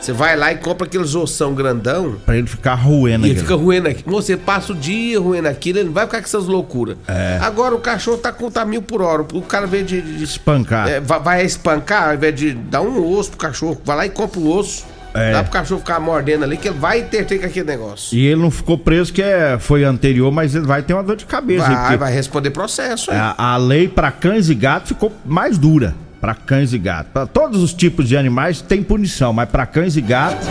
Você 0.00 0.12
vai 0.12 0.36
lá 0.36 0.52
e 0.52 0.56
compra 0.56 0.86
aqueles 0.86 1.14
ossão 1.14 1.54
grandão 1.54 2.16
Pra 2.24 2.36
ele 2.36 2.46
ficar 2.46 2.74
roendo 2.74 3.26
e 3.26 3.30
ele 3.30 3.40
fica 3.40 3.54
roendo 3.56 3.88
aqui. 3.88 4.02
Você 4.06 4.36
passa 4.36 4.72
o 4.72 4.76
dia 4.76 5.20
roendo 5.20 5.48
aquilo, 5.48 5.78
ele 5.78 5.86
não 5.86 5.92
vai 5.92 6.06
ficar 6.06 6.18
com 6.18 6.24
essas 6.24 6.46
loucuras. 6.46 6.96
É. 7.06 7.38
Agora 7.42 7.74
o 7.74 7.78
cachorro 7.80 8.18
tá 8.18 8.32
com 8.32 8.50
tá 8.50 8.64
mil 8.64 8.80
por 8.80 9.02
hora. 9.02 9.24
O 9.32 9.42
cara 9.42 9.66
vem 9.66 9.84
de. 9.84 10.00
de- 10.00 10.24
Espancar. 10.24 10.88
é, 10.88 11.00
vai, 11.00 11.20
vai 11.20 11.44
espancar, 11.44 12.08
ao 12.08 12.14
invés 12.14 12.34
de 12.34 12.52
dar 12.52 12.80
um 12.82 13.12
osso 13.16 13.30
pro 13.30 13.38
cachorro, 13.38 13.80
vai 13.84 13.96
lá 13.96 14.06
e 14.06 14.10
compra 14.10 14.38
o 14.40 14.48
osso. 14.56 14.84
É. 15.14 15.32
Dá 15.32 15.42
pro 15.42 15.52
cachorro 15.52 15.80
ficar 15.80 15.98
mordendo 15.98 16.44
ali, 16.44 16.56
que 16.56 16.68
ele 16.68 16.78
vai 16.78 17.02
ter, 17.02 17.24
ter 17.24 17.38
com 17.38 17.46
aquele 17.46 17.66
negócio. 17.66 18.16
E 18.16 18.26
ele 18.26 18.40
não 18.40 18.50
ficou 18.50 18.78
preso, 18.78 19.12
que 19.12 19.22
é, 19.22 19.58
foi 19.58 19.82
anterior, 19.82 20.30
mas 20.30 20.54
ele 20.54 20.66
vai 20.66 20.82
ter 20.82 20.92
uma 20.92 21.02
dor 21.02 21.16
de 21.16 21.24
cabeça. 21.24 21.66
Vai, 21.68 21.96
vai 21.96 22.12
responder 22.12 22.50
processo. 22.50 23.10
a, 23.10 23.34
a 23.54 23.56
lei 23.56 23.88
para 23.88 24.12
cães 24.12 24.48
e 24.48 24.54
gatos 24.54 24.90
ficou 24.90 25.12
mais 25.24 25.56
dura. 25.58 25.94
Para 26.20 26.34
cães 26.34 26.72
e 26.72 26.78
gatos. 26.78 27.12
Para 27.12 27.26
todos 27.26 27.62
os 27.62 27.72
tipos 27.72 28.08
de 28.08 28.16
animais 28.16 28.60
tem 28.60 28.82
punição, 28.82 29.32
mas 29.32 29.48
para 29.48 29.64
cães 29.66 29.96
e 29.96 30.00
gatos, 30.00 30.46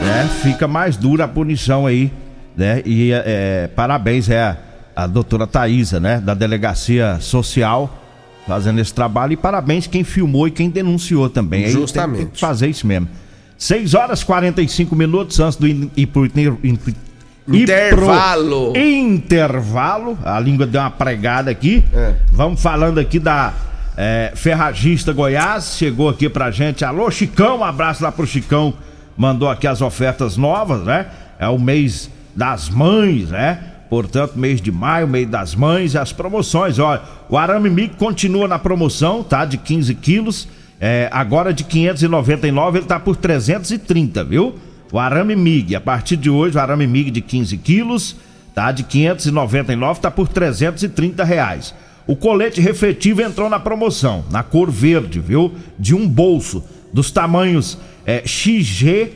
né, 0.00 0.28
fica 0.42 0.66
mais 0.66 0.96
dura 0.96 1.24
a 1.24 1.28
punição 1.28 1.86
aí, 1.86 2.10
né? 2.56 2.82
E 2.86 3.10
é, 3.12 3.68
parabéns 3.76 4.28
é 4.30 4.40
a, 4.42 4.56
a 4.96 5.06
doutora 5.06 5.46
Thaisa, 5.46 6.00
né, 6.00 6.20
da 6.20 6.32
delegacia 6.34 7.18
social 7.20 8.00
fazendo 8.46 8.78
esse 8.78 8.92
trabalho 8.92 9.32
e 9.32 9.36
parabéns 9.36 9.86
quem 9.86 10.04
filmou 10.04 10.46
e 10.46 10.50
quem 10.50 10.68
denunciou 10.70 11.28
também. 11.30 11.64
Aí 11.64 11.72
tem- 11.72 11.80
Justamente. 11.80 12.18
Tem, 12.24 12.26
que 12.28 12.40
fazer 12.40 12.68
isso 12.68 12.86
mesmo. 12.86 13.08
6 13.56 13.94
horas 13.94 14.20
e 14.20 14.26
45 14.26 14.94
minutos 14.96 15.40
antes 15.40 15.56
do 15.56 15.66
in- 15.66 15.90
Intervalo. 17.46 18.72
intervalo. 18.76 20.18
A 20.24 20.38
língua 20.40 20.66
deu 20.66 20.80
uma 20.80 20.90
pregada 20.90 21.50
aqui. 21.50 21.84
É. 21.92 22.14
Vamos 22.32 22.60
falando 22.60 22.98
aqui 22.98 23.18
da 23.18 23.52
é, 23.96 24.32
Ferragista 24.34 25.12
Goiás. 25.12 25.76
Chegou 25.76 26.08
aqui 26.08 26.28
pra 26.28 26.50
gente. 26.50 26.84
Alô, 26.84 27.10
Chicão. 27.10 27.58
Um 27.58 27.64
abraço 27.64 28.02
lá 28.02 28.10
pro 28.10 28.26
Chicão. 28.26 28.74
Mandou 29.16 29.48
aqui 29.48 29.66
as 29.66 29.80
ofertas 29.80 30.36
novas, 30.36 30.82
né? 30.84 31.06
É 31.38 31.48
o 31.48 31.58
mês 31.58 32.10
das 32.34 32.68
mães, 32.68 33.28
né? 33.30 33.58
Portanto, 33.88 34.36
mês 34.36 34.60
de 34.60 34.72
maio, 34.72 35.06
mês 35.06 35.28
das 35.28 35.54
mães, 35.54 35.94
as 35.94 36.12
promoções. 36.12 36.78
Olha, 36.78 37.02
o 37.28 37.38
arame 37.38 37.70
mico 37.70 37.96
continua 37.96 38.48
na 38.48 38.58
promoção, 38.58 39.22
tá? 39.22 39.44
De 39.44 39.56
15 39.56 39.94
quilos. 39.94 40.48
É, 40.80 41.08
agora 41.12 41.52
de 41.54 41.62
599, 41.62 42.78
ele 42.78 42.86
tá 42.86 42.98
por 42.98 43.16
330, 43.16 44.24
viu? 44.24 44.58
O 44.92 44.98
arame 44.98 45.36
MIG, 45.36 45.76
a 45.76 45.80
partir 45.80 46.16
de 46.16 46.28
hoje, 46.28 46.56
o 46.56 46.60
arame 46.60 46.86
MIG 46.86 47.10
de 47.10 47.20
15 47.20 47.56
quilos, 47.58 48.16
tá? 48.54 48.72
De 48.72 48.82
599, 48.82 50.00
tá 50.00 50.10
por 50.10 50.28
330 50.28 51.24
reais. 51.24 51.74
O 52.06 52.14
colete 52.14 52.60
refletivo 52.60 53.22
entrou 53.22 53.48
na 53.48 53.58
promoção, 53.58 54.24
na 54.30 54.42
cor 54.42 54.70
verde, 54.70 55.20
viu? 55.20 55.54
De 55.78 55.94
um 55.94 56.06
dos 56.92 57.10
tamanhos 57.10 57.78
é, 58.06 58.22
XG, 58.26 59.10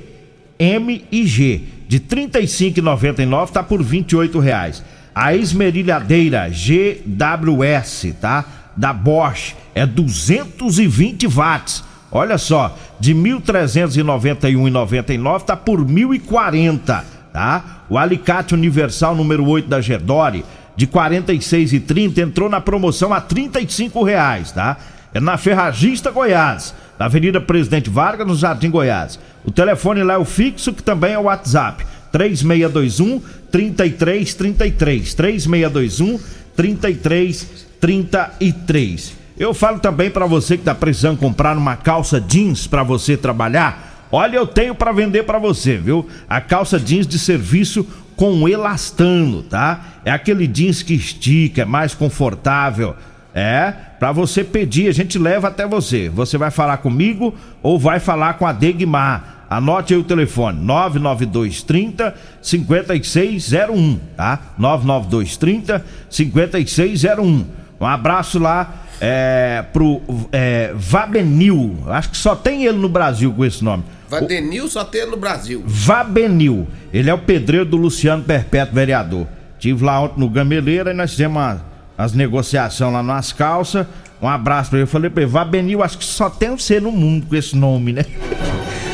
M 0.59 1.05
e 1.13 1.27
G. 1.27 1.61
De 1.87 1.99
R$ 1.99 2.29
35,99 2.29 3.51
tá 3.51 3.63
por 3.63 3.83
28 3.83 4.39
reais. 4.39 4.83
A 5.15 5.35
esmerilhadeira 5.35 6.49
GWS, 6.49 8.15
tá? 8.21 8.45
Da 8.77 8.93
Bosch 8.93 9.55
é 9.75 9.85
220 9.85 11.27
watts. 11.27 11.85
Olha 12.11 12.39
só, 12.39 12.75
de 12.99 13.15
1.391,99 13.15 15.43
tá 15.43 15.55
por 15.57 15.85
1.040, 15.85 17.05
tá? 17.33 17.83
O 17.91 17.99
alicate 17.99 18.55
universal 18.55 19.15
número 19.15 19.47
8 19.47 19.69
da 19.69 19.81
Gedore 19.81 20.45
de 20.79 20.87
46,30 20.87 22.17
entrou 22.19 22.49
na 22.49 22.61
promoção 22.61 23.13
a 23.13 23.21
35 23.21 24.05
reais, 24.05 24.53
tá? 24.53 24.77
É 25.13 25.19
na 25.19 25.37
Ferragista 25.37 26.13
Goiás, 26.13 26.73
na 26.97 27.07
Avenida 27.07 27.41
Presidente 27.41 27.91
Vargas, 27.91 28.25
no 28.25 28.37
Jardim 28.37 28.71
Goiás. 28.71 29.19
O 29.45 29.51
telefone 29.51 30.05
lá 30.05 30.15
é 30.15 30.19
o 30.19 30.25
fixo, 30.25 30.73
que 30.73 30.81
também 30.81 31.15
é 31.15 31.19
o 31.19 31.23
WhatsApp. 31.23 31.85
3621 32.13 33.21
3333 33.51 35.15
3621 35.15 36.21
3333. 36.55 39.15
Eu 39.37 39.53
falo 39.53 39.81
também 39.81 40.11
para 40.11 40.27
você 40.27 40.57
que 40.57 40.63
tá 40.63 40.77
precisando 40.77 41.19
comprar 41.19 41.59
uma 41.59 41.75
calça 41.75 42.21
jeans 42.21 42.69
para 42.69 42.85
você 42.85 43.17
trabalhar. 43.17 44.07
Olha, 44.13 44.37
eu 44.37 44.47
tenho 44.47 44.77
para 44.77 44.93
vender 44.93 45.25
para 45.25 45.41
você, 45.41 45.77
viu? 45.77 46.07
A 46.29 46.41
calça 46.41 46.79
jeans 46.79 47.05
de 47.05 47.19
serviço 47.19 47.85
com 48.19 48.49
elastano, 48.49 49.45
tá? 49.45 50.01
É 50.05 50.11
aquele 50.11 50.49
jeans 50.49 50.83
que 50.83 50.93
estica, 50.93 51.63
é 51.63 51.65
mais 51.65 51.95
confortável. 51.95 52.97
É, 53.33 53.73
para 54.01 54.11
você 54.11 54.43
pedir, 54.43 54.89
a 54.89 54.93
gente 54.93 55.17
leva 55.21 55.47
até 55.47 55.65
você. 55.65 56.09
Você 56.09 56.37
vai 56.37 56.51
falar 56.51 56.79
comigo 56.79 57.33
ou 57.63 57.79
vai 57.79 58.01
falar 58.01 58.35
com 58.35 58.45
a 58.45 58.53
Degmar. 58.53 59.47
Anote 59.49 59.95
aí 59.95 60.01
o 60.01 60.05
telefone: 60.05 60.59
99230 60.61 62.15
5601, 62.43 64.01
tá? 64.17 64.41
99230 64.59 65.85
5601. 66.11 67.47
Um 67.81 67.87
abraço 67.87 68.41
lá 68.41 68.83
é, 69.01 69.65
pro 69.73 70.01
é, 70.33 70.73
Vabenil. 70.75 71.77
Acho 71.87 72.11
que 72.11 72.17
só 72.17 72.35
tem 72.35 72.65
ele 72.65 72.79
no 72.79 72.89
Brasil 72.89 73.33
com 73.33 73.45
esse 73.45 73.63
nome. 73.63 73.85
Vadenil 74.09 74.69
só 74.69 74.85
tem 74.85 75.07
no 75.07 75.17
Brasil. 75.17 75.63
Vabenil. 75.67 76.67
Ele 76.93 77.11
é 77.11 77.15
o 77.15 77.19
pedreiro 77.19 77.67
do 77.67 77.77
Luciano 77.77 78.25
Perpétuo, 78.25 78.75
vereador. 78.75 79.27
Tive 79.59 79.85
lá 79.85 80.01
ontem 80.01 80.21
no 80.21 80.31
Gameleira 80.31 80.93
e 80.93 80.95
nós 80.95 81.11
fizemos 81.11 81.37
uma, 81.37 81.65
as 81.97 82.13
negociações 82.13 82.93
lá 82.93 83.03
nas 83.03 83.33
calças. 83.33 83.87
Um 84.21 84.29
abraço 84.29 84.71
pra 84.71 84.79
ele. 84.79 84.85
Eu 84.85 84.89
falei 84.89 85.11
pra 85.11 85.23
ele, 85.23 85.31
Vabenil, 85.31 85.83
acho 85.83 85.99
que 85.99 86.05
só 86.05 86.31
tem 86.31 86.51
você 86.51 86.81
no 86.81 86.91
mundo 86.91 87.27
com 87.27 87.37
esse 87.37 87.55
nome, 87.55 87.93
né? 87.93 88.05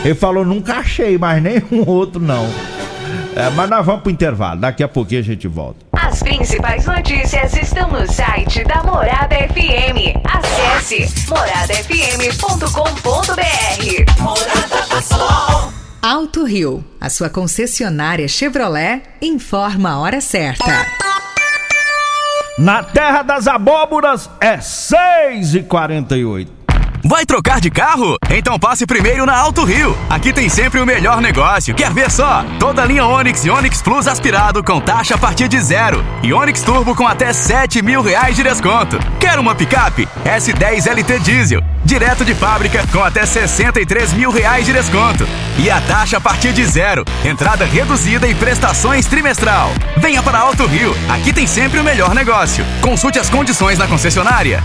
Ele 0.05 0.15
falou, 0.15 0.45
nunca 0.45 0.75
achei 0.75 1.17
mais 1.17 1.43
nenhum 1.43 1.85
outro, 1.87 2.21
não. 2.21 2.47
É, 3.37 3.51
mas 3.51 3.69
nós 3.69 3.85
vamos 3.85 4.03
pro 4.03 4.13
intervalo, 4.13 4.61
daqui 4.61 4.83
a 4.83 4.89
pouquinho 4.89 5.21
a 5.21 5.25
gente 5.25 5.47
volta. 5.49 5.85
As 5.93 6.23
principais 6.23 6.87
notícias 6.87 7.55
estão 7.57 7.91
no 7.91 8.11
site 8.11 8.63
da 8.65 8.83
Morada 8.85 9.35
FM. 9.35 10.17
Acesse 10.25 11.29
moradafm.com.br. 11.29 14.23
Morada 14.23 14.87
do 14.89 15.03
Sol. 15.03 15.73
Alto 16.01 16.45
Rio, 16.45 16.85
a 17.01 17.11
sua 17.11 17.29
concessionária 17.29 18.29
Chevrolet, 18.29 19.03
informa 19.21 19.91
a 19.93 19.99
hora 19.99 20.21
certa. 20.21 20.65
Na 22.57 22.85
terra 22.85 23.23
das 23.23 23.49
abóboras 23.49 24.31
é 24.41 24.61
6 24.61 25.57
e 25.57 25.63
48 25.65 26.64
Vai 27.07 27.27
trocar 27.27 27.61
de 27.61 27.71
carro? 27.71 28.17
Então 28.31 28.59
passe 28.59 28.87
primeiro 28.87 29.27
na 29.27 29.37
Alto 29.37 29.63
Rio. 29.63 29.95
Aqui 30.09 30.33
tem 30.33 30.49
sempre 30.49 30.81
o 30.81 30.87
melhor 30.87 31.21
negócio. 31.21 31.75
Quer 31.75 31.93
ver 31.93 32.11
só? 32.11 32.43
Toda 32.59 32.81
a 32.81 32.87
linha 32.87 33.05
Onix 33.05 33.45
e 33.45 33.51
Onix 33.51 33.83
Plus 33.83 34.09
aspirado 34.09 34.65
com 34.65 34.81
taxa 34.81 35.15
a 35.15 35.19
partir 35.19 35.47
de 35.47 35.61
zero. 35.61 36.03
E 36.23 36.33
Onix 36.33 36.63
Turbo 36.63 36.95
com 36.95 37.07
até 37.07 37.31
7 37.31 37.83
mil 37.83 38.01
reais 38.01 38.35
de 38.35 38.43
desconto. 38.43 38.99
Quer 39.21 39.39
uma 39.39 39.55
picape? 39.55 40.09
S10 40.25 40.91
LT 40.91 41.19
Diesel. 41.19 41.63
Direto 41.85 42.25
de 42.25 42.35
fábrica 42.35 42.83
com 42.91 43.05
até 43.05 43.27
63 43.27 44.15
mil 44.15 44.31
reais 44.31 44.65
de 44.65 44.73
desconto. 44.73 45.29
E 45.59 45.71
a 45.71 45.83
taxa 45.83 46.17
a 46.17 46.21
partir 46.23 46.55
de 46.55 46.65
zero. 46.65 47.05
Entrada 47.23 47.67
reduzida 47.67 48.27
e 48.27 48.35
prestações 48.35 49.05
trimestral. 49.05 49.71
Venha 49.99 50.23
para 50.23 50.39
Alto 50.39 50.65
Rio. 50.65 50.97
Aqui 51.11 51.35
tem 51.35 51.47
sempre 51.47 51.79
o 51.79 51.85
melhor 51.85 52.15
negócio. 52.15 52.65
Consulte 52.81 53.19
as 53.19 53.29
condições 53.29 53.77
na 53.77 53.87
concessionária. 53.87 54.65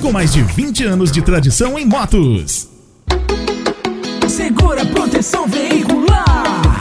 com 0.00 0.12
mais 0.12 0.32
de 0.32 0.42
20 0.42 0.84
anos 0.84 1.10
de 1.10 1.20
tradição 1.20 1.78
em 1.78 1.84
motos. 1.84 2.68
Segura 4.28 4.84
proteção 4.86 5.46
veicular. 5.46 6.80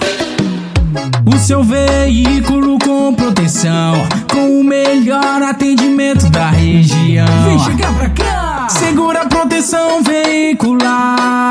O 1.26 1.38
seu 1.38 1.64
veículo 1.64 2.78
com 2.80 3.14
proteção, 3.14 4.08
com 4.32 4.60
o 4.60 4.64
melhor 4.64 5.42
atendimento 5.42 6.30
da 6.30 6.50
região. 6.50 7.26
Vem 7.46 7.60
chegar 7.60 7.94
pra 7.96 8.10
cá. 8.10 8.68
Segura 8.70 9.26
proteção 9.26 10.04
veicular. 10.04 11.48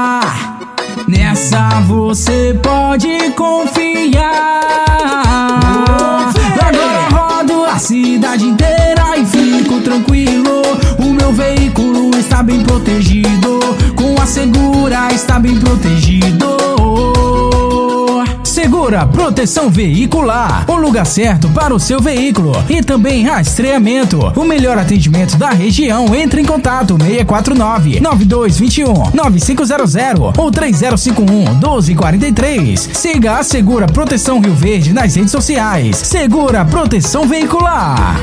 Nessa 1.08 1.80
você 1.80 2.58
pode 2.62 3.30
confiar. 3.32 4.60
Agora 6.60 7.08
rodo 7.10 7.64
a 7.64 7.78
cidade 7.78 8.44
inteira 8.44 9.16
e 9.16 9.25
fico 9.76 9.80
tranquilo. 9.82 10.62
O 10.98 11.12
meu 11.12 11.32
veículo 11.32 12.16
está 12.16 12.42
bem 12.42 12.62
protegido. 12.62 13.60
Com 13.94 14.20
a 14.20 14.26
segura 14.26 15.12
está 15.12 15.38
bem 15.38 15.58
protegido. 15.58 16.56
Segura 18.42 19.06
Proteção 19.06 19.68
Veicular, 19.68 20.64
o 20.68 20.76
lugar 20.76 21.04
certo 21.04 21.48
para 21.50 21.74
o 21.74 21.78
seu 21.78 22.00
veículo 22.00 22.52
e 22.68 22.82
também 22.82 23.24
rastreamento. 23.24 24.32
O 24.34 24.44
melhor 24.44 24.78
atendimento 24.78 25.36
da 25.36 25.50
região. 25.50 26.14
Entre 26.14 26.40
em 26.40 26.44
contato 26.44 26.96
649 26.96 28.00
9221 28.00 29.10
9500 29.14 30.38
ou 30.38 30.50
3051 30.50 31.54
1243. 31.54 32.90
Siga 32.92 33.38
a 33.38 33.42
Segura 33.42 33.86
Proteção 33.86 34.40
Rio 34.40 34.54
Verde 34.54 34.92
nas 34.92 35.14
redes 35.14 35.32
sociais. 35.32 35.96
Segura 35.96 36.64
Proteção 36.64 37.26
Veicular. 37.28 38.16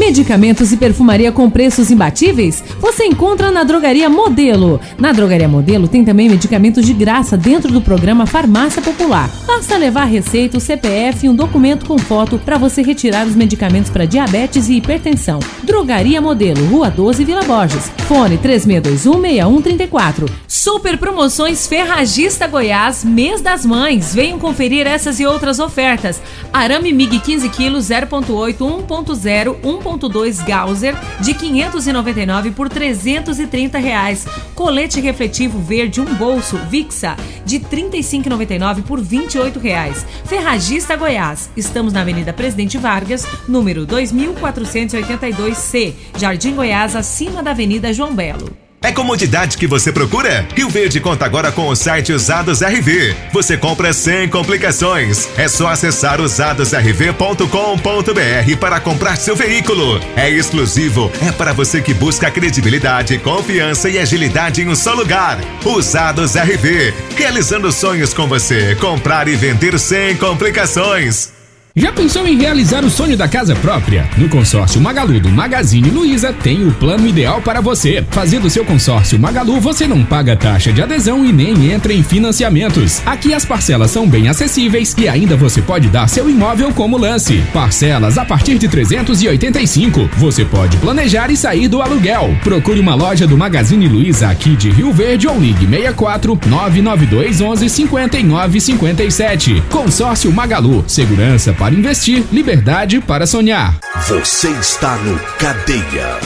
Medicamentos 0.00 0.72
e 0.72 0.78
perfumaria 0.78 1.30
com 1.30 1.50
preços 1.50 1.90
imbatíveis? 1.90 2.64
Você 2.80 3.04
encontra 3.04 3.50
na 3.50 3.64
Drogaria 3.64 4.08
Modelo. 4.08 4.80
Na 4.98 5.12
Drogaria 5.12 5.46
Modelo 5.46 5.86
tem 5.86 6.02
também 6.02 6.26
medicamentos 6.26 6.86
de 6.86 6.94
graça 6.94 7.36
dentro 7.36 7.70
do 7.70 7.82
programa 7.82 8.24
Farmácia 8.24 8.80
Popular. 8.80 9.30
Basta 9.46 9.76
levar 9.76 10.06
receita, 10.06 10.56
o 10.56 10.60
CPF 10.60 11.26
e 11.26 11.28
um 11.28 11.34
documento 11.34 11.84
com 11.84 11.98
foto 11.98 12.38
para 12.38 12.56
você 12.56 12.80
retirar 12.80 13.26
os 13.26 13.36
medicamentos 13.36 13.90
para 13.90 14.06
diabetes 14.06 14.70
e 14.70 14.76
hipertensão. 14.76 15.38
Drogaria 15.64 16.18
Modelo, 16.18 16.64
Rua 16.68 16.88
12, 16.88 17.22
Vila 17.22 17.42
Borges. 17.42 17.92
Fone 18.08 18.38
36216134. 18.38 20.30
Super 20.48 20.96
promoções 20.96 21.66
Ferragista 21.66 22.46
Goiás, 22.46 23.04
mês 23.04 23.42
das 23.42 23.66
mães. 23.66 24.14
Venham 24.14 24.38
conferir 24.38 24.86
essas 24.86 25.20
e 25.20 25.26
outras 25.26 25.58
ofertas. 25.58 26.22
Arame 26.52 26.90
MIG 26.90 27.18
15 27.20 27.48
kg 27.50 27.72
0.8, 27.72 28.56
1.0, 28.56 29.56
1.2 29.98 30.44
Gauser 30.44 30.94
de 31.20 31.34
599 31.34 32.52
por 32.52 32.68
330 32.68 33.78
reais. 33.78 34.26
Colete 34.54 35.00
refletivo 35.00 35.58
verde 35.60 36.00
um 36.00 36.14
bolso 36.14 36.56
Vixa 36.68 37.16
de 37.44 37.58
35,99 37.60 38.82
por 38.82 39.00
28 39.00 39.58
reais. 39.58 40.06
Ferragista 40.24 40.96
Goiás. 40.96 41.50
Estamos 41.56 41.92
na 41.92 42.02
Avenida 42.02 42.32
Presidente 42.32 42.78
Vargas, 42.78 43.26
número 43.48 43.84
2482C, 43.86 45.94
Jardim 46.16 46.54
Goiás, 46.54 46.94
acima 46.94 47.42
da 47.42 47.50
Avenida 47.50 47.92
João 47.92 48.14
Belo. 48.14 48.69
É 48.82 48.92
comodidade 48.92 49.58
que 49.58 49.66
você 49.66 49.92
procura? 49.92 50.48
Rio 50.56 50.70
Verde 50.70 51.00
conta 51.00 51.26
agora 51.26 51.52
com 51.52 51.68
o 51.68 51.76
site 51.76 52.14
Usados 52.14 52.62
RV. 52.62 53.14
Você 53.30 53.54
compra 53.54 53.92
sem 53.92 54.26
complicações. 54.26 55.28
É 55.36 55.48
só 55.48 55.68
acessar 55.68 56.18
usadosrv.com.br 56.18 58.56
para 58.58 58.80
comprar 58.80 59.16
seu 59.16 59.36
veículo. 59.36 60.00
É 60.16 60.30
exclusivo, 60.30 61.12
é 61.20 61.30
para 61.30 61.52
você 61.52 61.82
que 61.82 61.92
busca 61.92 62.30
credibilidade, 62.30 63.18
confiança 63.18 63.90
e 63.90 63.98
agilidade 63.98 64.62
em 64.62 64.68
um 64.68 64.74
só 64.74 64.94
lugar. 64.94 65.38
Usados 65.62 66.34
RV, 66.34 66.94
realizando 67.16 67.70
sonhos 67.70 68.14
com 68.14 68.26
você. 68.26 68.74
Comprar 68.76 69.28
e 69.28 69.36
vender 69.36 69.78
sem 69.78 70.16
complicações. 70.16 71.38
Já 71.76 71.92
pensou 71.92 72.26
em 72.26 72.36
realizar 72.36 72.84
o 72.84 72.90
sonho 72.90 73.16
da 73.16 73.28
casa 73.28 73.54
própria? 73.54 74.10
No 74.18 74.28
consórcio 74.28 74.80
Magalu 74.80 75.20
do 75.20 75.28
Magazine 75.28 75.88
Luiza 75.88 76.32
tem 76.32 76.66
o 76.66 76.72
plano 76.72 77.06
ideal 77.06 77.40
para 77.40 77.60
você. 77.60 78.04
Fazendo 78.10 78.50
seu 78.50 78.64
consórcio 78.64 79.20
Magalu, 79.20 79.60
você 79.60 79.86
não 79.86 80.04
paga 80.04 80.34
taxa 80.34 80.72
de 80.72 80.82
adesão 80.82 81.24
e 81.24 81.32
nem 81.32 81.70
entra 81.70 81.92
em 81.92 82.02
financiamentos. 82.02 83.00
Aqui 83.06 83.32
as 83.32 83.44
parcelas 83.44 83.92
são 83.92 84.08
bem 84.08 84.26
acessíveis 84.26 84.96
e 84.98 85.08
ainda 85.08 85.36
você 85.36 85.62
pode 85.62 85.88
dar 85.88 86.08
seu 86.08 86.28
imóvel 86.28 86.72
como 86.72 86.98
lance. 86.98 87.40
Parcelas 87.52 88.18
a 88.18 88.24
partir 88.24 88.58
de 88.58 88.66
385. 88.66 90.10
Você 90.16 90.44
pode 90.44 90.76
planejar 90.78 91.30
e 91.30 91.36
sair 91.36 91.68
do 91.68 91.80
aluguel. 91.80 92.36
Procure 92.42 92.80
uma 92.80 92.96
loja 92.96 93.28
do 93.28 93.38
Magazine 93.38 93.86
Luiza 93.86 94.28
aqui 94.28 94.56
de 94.56 94.70
Rio 94.70 94.92
Verde 94.92 95.28
ou 95.28 95.38
ligue 95.38 95.68
64 95.68 96.36
992 96.46 97.40
11 97.40 97.68
59 97.68 98.60
57. 98.60 99.62
Consórcio 99.70 100.32
Magalu, 100.32 100.84
segurança 100.88 101.54
para 101.60 101.74
investir, 101.74 102.24
liberdade 102.32 103.02
para 103.02 103.26
sonhar. 103.26 103.78
Você 104.08 104.48
está 104.48 104.96
no 104.96 105.18
Cadeia. 105.38 106.18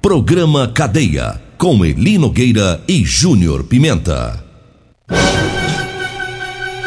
Programa 0.00 0.68
Cadeia. 0.68 1.42
Com 1.58 1.84
Eli 1.84 2.18
Nogueira 2.18 2.80
e 2.86 3.04
Júnior 3.04 3.64
Pimenta. 3.64 4.44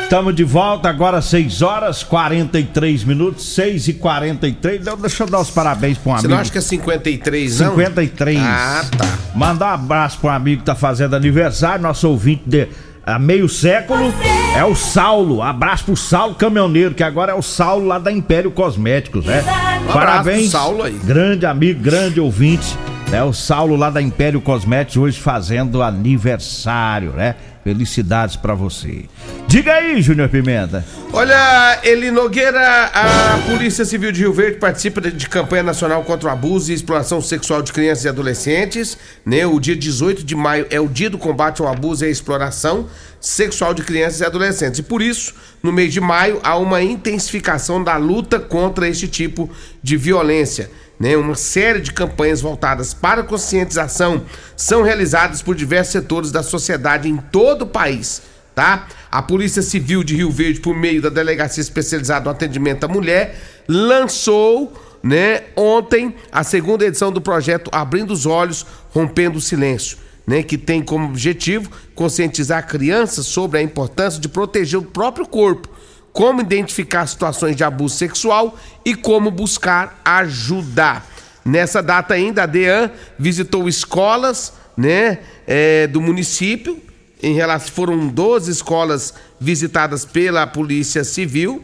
Estamos 0.02 0.34
de 0.34 0.46
volta 0.46 0.88
agora, 0.88 1.22
6 1.22 1.62
horas 1.62 2.04
43 2.04 3.04
minutos, 3.04 3.54
6 3.54 3.90
e 3.90 3.94
43 3.96 4.80
Então, 4.80 4.96
Deixa 4.96 5.24
eu 5.24 5.28
dar 5.28 5.42
os 5.42 5.50
parabéns 5.50 5.98
para 5.98 6.14
um 6.14 6.16
Você 6.16 6.20
amigo. 6.20 6.34
não 6.36 6.40
acha 6.40 6.50
que 6.54 6.58
é 6.58 6.62
53, 6.62 7.60
não? 7.60 7.72
53. 7.72 8.40
Ah, 8.40 8.86
tá. 8.98 9.18
Mandar 9.36 9.72
um 9.72 9.74
abraço 9.74 10.20
para 10.20 10.32
um 10.32 10.34
amigo 10.34 10.60
que 10.62 10.66
tá 10.66 10.76
fazendo 10.76 11.18
aniversário, 11.18 11.84
nosso 11.84 12.08
ouvinte 12.08 12.44
de 12.46 12.70
há 13.08 13.18
meio 13.18 13.48
século. 13.48 14.14
É 14.56 14.64
o 14.66 14.76
Saulo. 14.76 15.42
Abraço 15.42 15.86
pro 15.86 15.96
Saulo 15.96 16.36
Caminhoneiro, 16.36 16.94
que 16.94 17.04
agora 17.04 17.32
é 17.32 17.36
o 17.36 17.42
Saulo 17.42 17.88
lá 17.88 17.98
da 17.98 18.12
Império 18.12 18.52
Cosméticos, 18.52 19.26
né? 19.26 19.42
Um 19.42 19.90
abraço 19.90 19.94
Parabéns. 19.94 20.52
Saulo 20.52 20.84
aí. 20.84 21.00
Grande 21.04 21.46
amigo, 21.46 21.82
grande 21.82 22.20
ouvinte. 22.20 22.78
É 23.12 23.24
o 23.24 23.32
Saulo 23.32 23.76
lá 23.78 23.90
da 23.90 24.02
Império 24.02 24.42
Cosméticos 24.42 24.98
hoje 24.98 25.20
fazendo 25.20 25.82
aniversário, 25.82 27.12
né? 27.14 27.36
Felicidades 27.64 28.36
pra 28.36 28.54
você. 28.54 29.06
Diga 29.48 29.74
aí, 29.74 30.02
Júnior 30.02 30.28
Pimenta. 30.30 30.86
Olha, 31.14 31.80
Eli 31.84 32.12
Nogueira, 32.12 32.60
a 32.94 33.40
Polícia 33.50 33.86
Civil 33.86 34.12
de 34.12 34.20
Rio 34.22 34.34
Verde 34.34 34.58
participa 34.58 35.00
de- 35.02 35.12
de 35.12 35.28
campanha 35.30 35.64
nacional 35.64 36.04
contra 36.04 36.30
o 36.30 36.32
abuso 36.32 36.70
e 36.72 36.76
exploração 36.76 37.22
sexual 37.22 37.62
de 37.62 37.72
crianças 37.72 38.04
e 38.06 38.10
adolescentes. 38.10 38.98
Né? 39.26 39.46
O 39.46 39.58
dia 39.60 39.76
18 39.76 40.24
de 40.24 40.36
maio 40.36 40.68
é 40.70 40.80
o 40.80 40.88
dia 40.88 41.10
do 41.10 41.18
combate 41.18 41.62
ao 41.62 41.68
abuso 41.70 42.04
e 42.04 42.08
à 42.08 42.12
exploração 42.12 42.88
sexual 43.22 43.74
de 43.74 43.84
crianças 43.84 44.20
e 44.20 44.26
adolescentes. 44.26 44.80
E 44.80 44.84
por 44.84 45.02
isso, 45.02 45.34
no 45.64 45.72
mês 45.72 45.94
de 45.94 46.00
maio, 46.02 46.40
há 46.44 46.58
uma 46.58 46.82
intensificação 46.82 47.82
da 47.84 47.96
luta 47.98 48.38
contra 48.38 48.88
este 48.88 49.08
tipo 49.08 49.50
de 49.82 49.96
violência. 49.98 50.70
Né? 51.00 51.16
Uma 51.16 51.36
série 51.36 51.80
de 51.80 51.94
campanhas 51.94 52.42
voltadas 52.42 52.94
para 52.94 53.24
conscientização 53.24 54.26
são 54.56 54.82
realizadas 54.82 55.42
por 55.42 55.56
diversos 55.56 55.92
setores 55.92 56.32
da 56.32 56.42
sociedade 56.42 57.08
em 57.08 57.18
todo 57.18 57.64
o 57.64 57.68
país 57.68 58.22
tá? 58.58 58.88
A 59.12 59.22
Polícia 59.22 59.62
Civil 59.62 60.04
de 60.04 60.16
Rio 60.16 60.32
Verde, 60.32 60.60
por 60.60 60.76
meio 60.76 61.00
da 61.00 61.10
Delegacia 61.10 61.62
Especializada 61.62 62.26
no 62.26 62.32
Atendimento 62.32 62.86
à 62.86 62.88
Mulher, 62.88 63.40
lançou, 63.68 64.74
né, 65.04 65.44
ontem 65.56 66.16
a 66.32 66.44
segunda 66.44 66.84
edição 66.84 67.12
do 67.12 67.22
projeto 67.22 67.70
Abrindo 67.72 68.12
os 68.12 68.26
Olhos, 68.26 68.66
Rompendo 68.90 69.38
o 69.38 69.42
Silêncio, 69.42 70.00
né, 70.26 70.42
que 70.42 70.58
tem 70.58 70.82
como 70.82 71.06
objetivo 71.06 71.70
conscientizar 71.94 72.66
crianças 72.66 73.28
sobre 73.28 73.60
a 73.60 73.62
importância 73.62 74.20
de 74.20 74.28
proteger 74.28 74.80
o 74.80 74.86
próprio 74.86 75.28
corpo, 75.28 75.70
como 76.18 76.42
identificar 76.42 77.06
situações 77.06 77.56
de 77.56 77.64
abuso 77.64 77.96
sexual 77.96 78.58
e 78.84 78.96
como 78.96 79.30
buscar 79.30 80.02
ajudar. 80.04 81.06
Nessa 81.46 81.80
data 81.80 82.16
ainda, 82.16 82.42
a 82.42 82.46
DEAN 82.48 82.90
visitou 83.20 83.70
escolas, 83.70 84.52
né, 84.76 85.20
eh, 85.46 85.86
do 85.86 86.02
município 86.02 86.82
em 87.22 87.36
relação 87.36 87.72
foram 87.72 88.08
12 88.08 88.52
escolas 88.52 89.14
visitadas 89.40 90.06
pela 90.06 90.48
Polícia 90.48 91.04
Civil, 91.04 91.64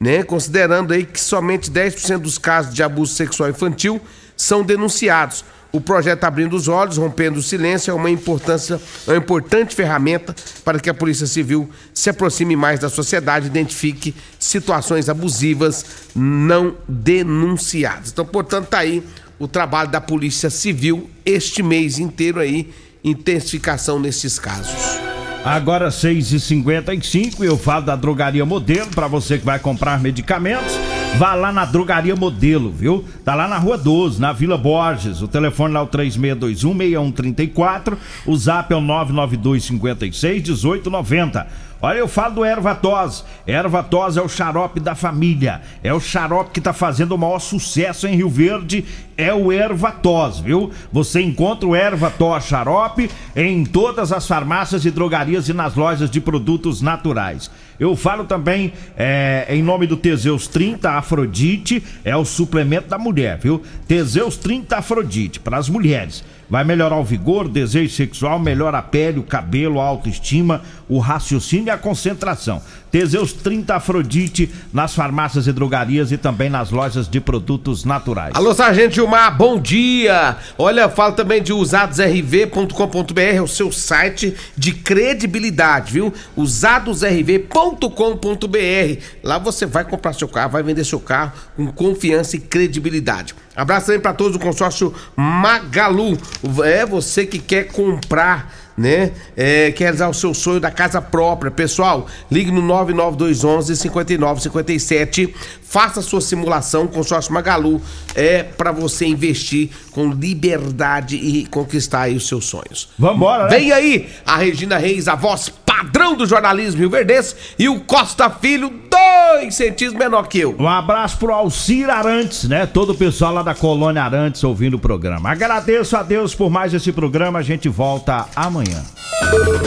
né, 0.00 0.24
considerando 0.24 0.92
aí 0.92 1.04
que 1.04 1.20
somente 1.20 1.70
10% 1.70 2.22
dos 2.22 2.38
casos 2.38 2.74
de 2.74 2.82
abuso 2.82 3.14
sexual 3.14 3.50
infantil 3.50 4.00
são 4.36 4.64
denunciados. 4.64 5.44
O 5.72 5.80
projeto 5.80 6.24
Abrindo 6.24 6.54
os 6.54 6.68
Olhos, 6.68 6.98
Rompendo 6.98 7.38
o 7.38 7.42
Silêncio 7.42 7.90
é 7.90 7.94
uma 7.94 8.10
importância, 8.10 8.78
é 9.06 9.10
uma 9.10 9.16
importante 9.16 9.74
ferramenta 9.74 10.34
para 10.62 10.78
que 10.78 10.90
a 10.90 10.94
Polícia 10.94 11.26
Civil 11.26 11.68
se 11.94 12.10
aproxime 12.10 12.54
mais 12.54 12.78
da 12.78 12.90
sociedade 12.90 13.46
identifique 13.46 14.14
situações 14.38 15.08
abusivas 15.08 15.84
não 16.14 16.74
denunciadas. 16.86 18.10
Então, 18.12 18.26
portanto, 18.26 18.68
tá 18.68 18.80
aí 18.80 19.02
o 19.38 19.48
trabalho 19.48 19.90
da 19.90 20.00
Polícia 20.00 20.50
Civil 20.50 21.08
este 21.24 21.62
mês 21.62 21.98
inteiro 21.98 22.38
aí, 22.38 22.70
intensificação 23.02 23.98
nesses 23.98 24.38
casos. 24.38 25.00
Agora 25.44 25.88
6h55 25.88 27.42
eu 27.42 27.58
falo 27.58 27.86
da 27.86 27.96
Drogaria 27.96 28.44
Modelo 28.44 28.90
para 28.90 29.08
você 29.08 29.38
que 29.38 29.44
vai 29.44 29.58
comprar 29.58 30.00
medicamentos. 30.00 30.91
Vá 31.18 31.34
lá 31.34 31.52
na 31.52 31.64
Drogaria 31.64 32.16
Modelo, 32.16 32.72
viu? 32.72 33.04
Tá 33.24 33.32
lá 33.34 33.46
na 33.46 33.58
Rua 33.58 33.78
12, 33.78 34.20
na 34.20 34.32
Vila 34.32 34.58
Borges. 34.58 35.22
O 35.22 35.28
telefone 35.28 35.74
lá 35.74 35.80
é 35.80 35.84
o 35.84 35.86
3621-6134. 35.86 37.96
O 38.26 38.36
zap 38.36 38.72
é 38.72 38.76
o 38.76 38.80
99256-1890. 38.80 41.46
Olha, 41.84 41.98
eu 41.98 42.06
falo 42.06 42.36
do 42.36 42.44
Ervatos. 42.44 43.24
Ervatos 43.44 44.16
é 44.16 44.22
o 44.22 44.28
xarope 44.28 44.78
da 44.78 44.94
família. 44.94 45.62
É 45.82 45.92
o 45.92 45.98
xarope 45.98 46.52
que 46.52 46.60
tá 46.60 46.72
fazendo 46.72 47.12
o 47.12 47.18
maior 47.18 47.40
sucesso 47.40 48.06
em 48.06 48.14
Rio 48.14 48.28
Verde. 48.28 48.84
É 49.16 49.34
o 49.34 49.52
Ervatos, 49.52 50.38
viu? 50.38 50.70
Você 50.92 51.20
encontra 51.20 51.68
o 51.68 51.74
Ervatos 51.74 52.44
xarope 52.44 53.10
em 53.34 53.64
todas 53.64 54.12
as 54.12 54.28
farmácias 54.28 54.84
e 54.84 54.92
drogarias 54.92 55.48
e 55.48 55.52
nas 55.52 55.74
lojas 55.74 56.08
de 56.08 56.20
produtos 56.20 56.80
naturais. 56.80 57.50
Eu 57.78 57.96
falo 57.96 58.24
também 58.24 58.72
é, 58.96 59.46
em 59.48 59.62
nome 59.62 59.86
do 59.86 59.96
Teseus 59.96 60.46
30 60.46 60.90
Afrodite, 60.90 61.82
é 62.04 62.16
o 62.16 62.24
suplemento 62.24 62.88
da 62.88 62.98
mulher, 62.98 63.38
viu? 63.38 63.62
Teseus 63.86 64.36
30 64.36 64.76
Afrodite, 64.76 65.40
para 65.40 65.56
as 65.56 65.68
mulheres. 65.68 66.24
Vai 66.52 66.64
melhorar 66.64 66.98
o 66.98 67.02
vigor, 67.02 67.48
desejo 67.48 67.94
sexual, 67.94 68.38
melhora 68.38 68.76
a 68.76 68.82
pele, 68.82 69.18
o 69.18 69.22
cabelo, 69.22 69.80
a 69.80 69.86
autoestima, 69.86 70.60
o 70.86 70.98
raciocínio 70.98 71.68
e 71.68 71.70
a 71.70 71.78
concentração. 71.78 72.60
Teseus 72.90 73.32
30 73.32 73.74
Afrodite 73.74 74.50
nas 74.70 74.94
farmácias 74.94 75.46
e 75.46 75.52
drogarias 75.52 76.12
e 76.12 76.18
também 76.18 76.50
nas 76.50 76.70
lojas 76.70 77.08
de 77.08 77.22
produtos 77.22 77.86
naturais. 77.86 78.34
Alô, 78.34 78.52
Sargento 78.52 78.96
Gilmar, 78.96 79.34
bom 79.34 79.58
dia! 79.58 80.36
Olha, 80.58 80.90
falo 80.90 81.14
também 81.14 81.42
de 81.42 81.54
usadosrv.com.br, 81.54 83.18
é 83.18 83.40
o 83.40 83.48
seu 83.48 83.72
site 83.72 84.36
de 84.54 84.72
credibilidade, 84.72 85.90
viu? 85.90 86.12
usadosrv.com.br. 86.36 89.02
Lá 89.22 89.38
você 89.38 89.64
vai 89.64 89.86
comprar 89.86 90.12
seu 90.12 90.28
carro, 90.28 90.50
vai 90.50 90.62
vender 90.62 90.84
seu 90.84 91.00
carro 91.00 91.32
com 91.56 91.72
confiança 91.72 92.36
e 92.36 92.40
credibilidade. 92.40 93.34
Abraço 93.54 93.86
também 93.86 94.00
para 94.00 94.14
todos 94.14 94.32
do 94.32 94.38
consórcio 94.38 94.94
Magalu. 95.16 96.18
É 96.64 96.86
você 96.86 97.26
que 97.26 97.38
quer 97.38 97.68
comprar 97.68 98.62
né? 98.76 99.12
É, 99.36 99.70
quer 99.72 99.84
realizar 99.84 100.08
o 100.08 100.14
seu 100.14 100.32
sonho 100.34 100.60
da 100.60 100.70
casa 100.70 101.00
própria. 101.00 101.50
Pessoal, 101.50 102.06
ligue 102.30 102.50
no 102.50 102.62
99211 102.62 103.76
5957. 103.76 105.34
Faça 105.62 106.02
sua 106.02 106.20
simulação. 106.20 106.86
Consórcio 106.86 107.32
Magalu 107.32 107.80
é 108.14 108.42
para 108.42 108.72
você 108.72 109.06
investir 109.06 109.70
com 109.90 110.10
liberdade 110.10 111.16
e 111.16 111.46
conquistar 111.46 112.02
aí 112.02 112.16
os 112.16 112.26
seus 112.26 112.46
sonhos. 112.46 112.90
Vambora, 112.98 113.44
né? 113.44 113.50
Vem 113.50 113.72
aí 113.72 114.08
a 114.24 114.36
Regina 114.36 114.78
Reis, 114.78 115.08
a 115.08 115.14
voz 115.14 115.48
padrão 115.72 116.14
do 116.14 116.26
jornalismo 116.26 116.80
Rio 116.80 116.90
Verdense 116.90 117.34
e 117.58 117.66
o 117.66 117.80
Costa 117.80 118.28
Filho, 118.28 118.70
dois 118.90 119.54
centímetros 119.54 119.98
menor 119.98 120.28
que 120.28 120.40
eu. 120.40 120.54
Um 120.58 120.68
abraço 120.68 121.16
pro 121.16 121.32
Alcir 121.32 121.88
Arantes, 121.88 122.44
né? 122.44 122.66
Todo 122.66 122.90
o 122.90 122.94
pessoal 122.94 123.32
lá 123.32 123.42
da 123.42 123.54
Colônia 123.54 124.02
Arantes 124.02 124.44
ouvindo 124.44 124.74
o 124.74 124.78
programa. 124.78 125.30
Agradeço 125.30 125.96
a 125.96 126.02
Deus 126.02 126.34
por 126.34 126.50
mais 126.50 126.74
esse 126.74 126.92
programa. 126.92 127.38
A 127.38 127.42
gente 127.42 127.70
volta 127.70 128.26
amanhã. 128.36 128.82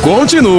Continue 0.04 0.52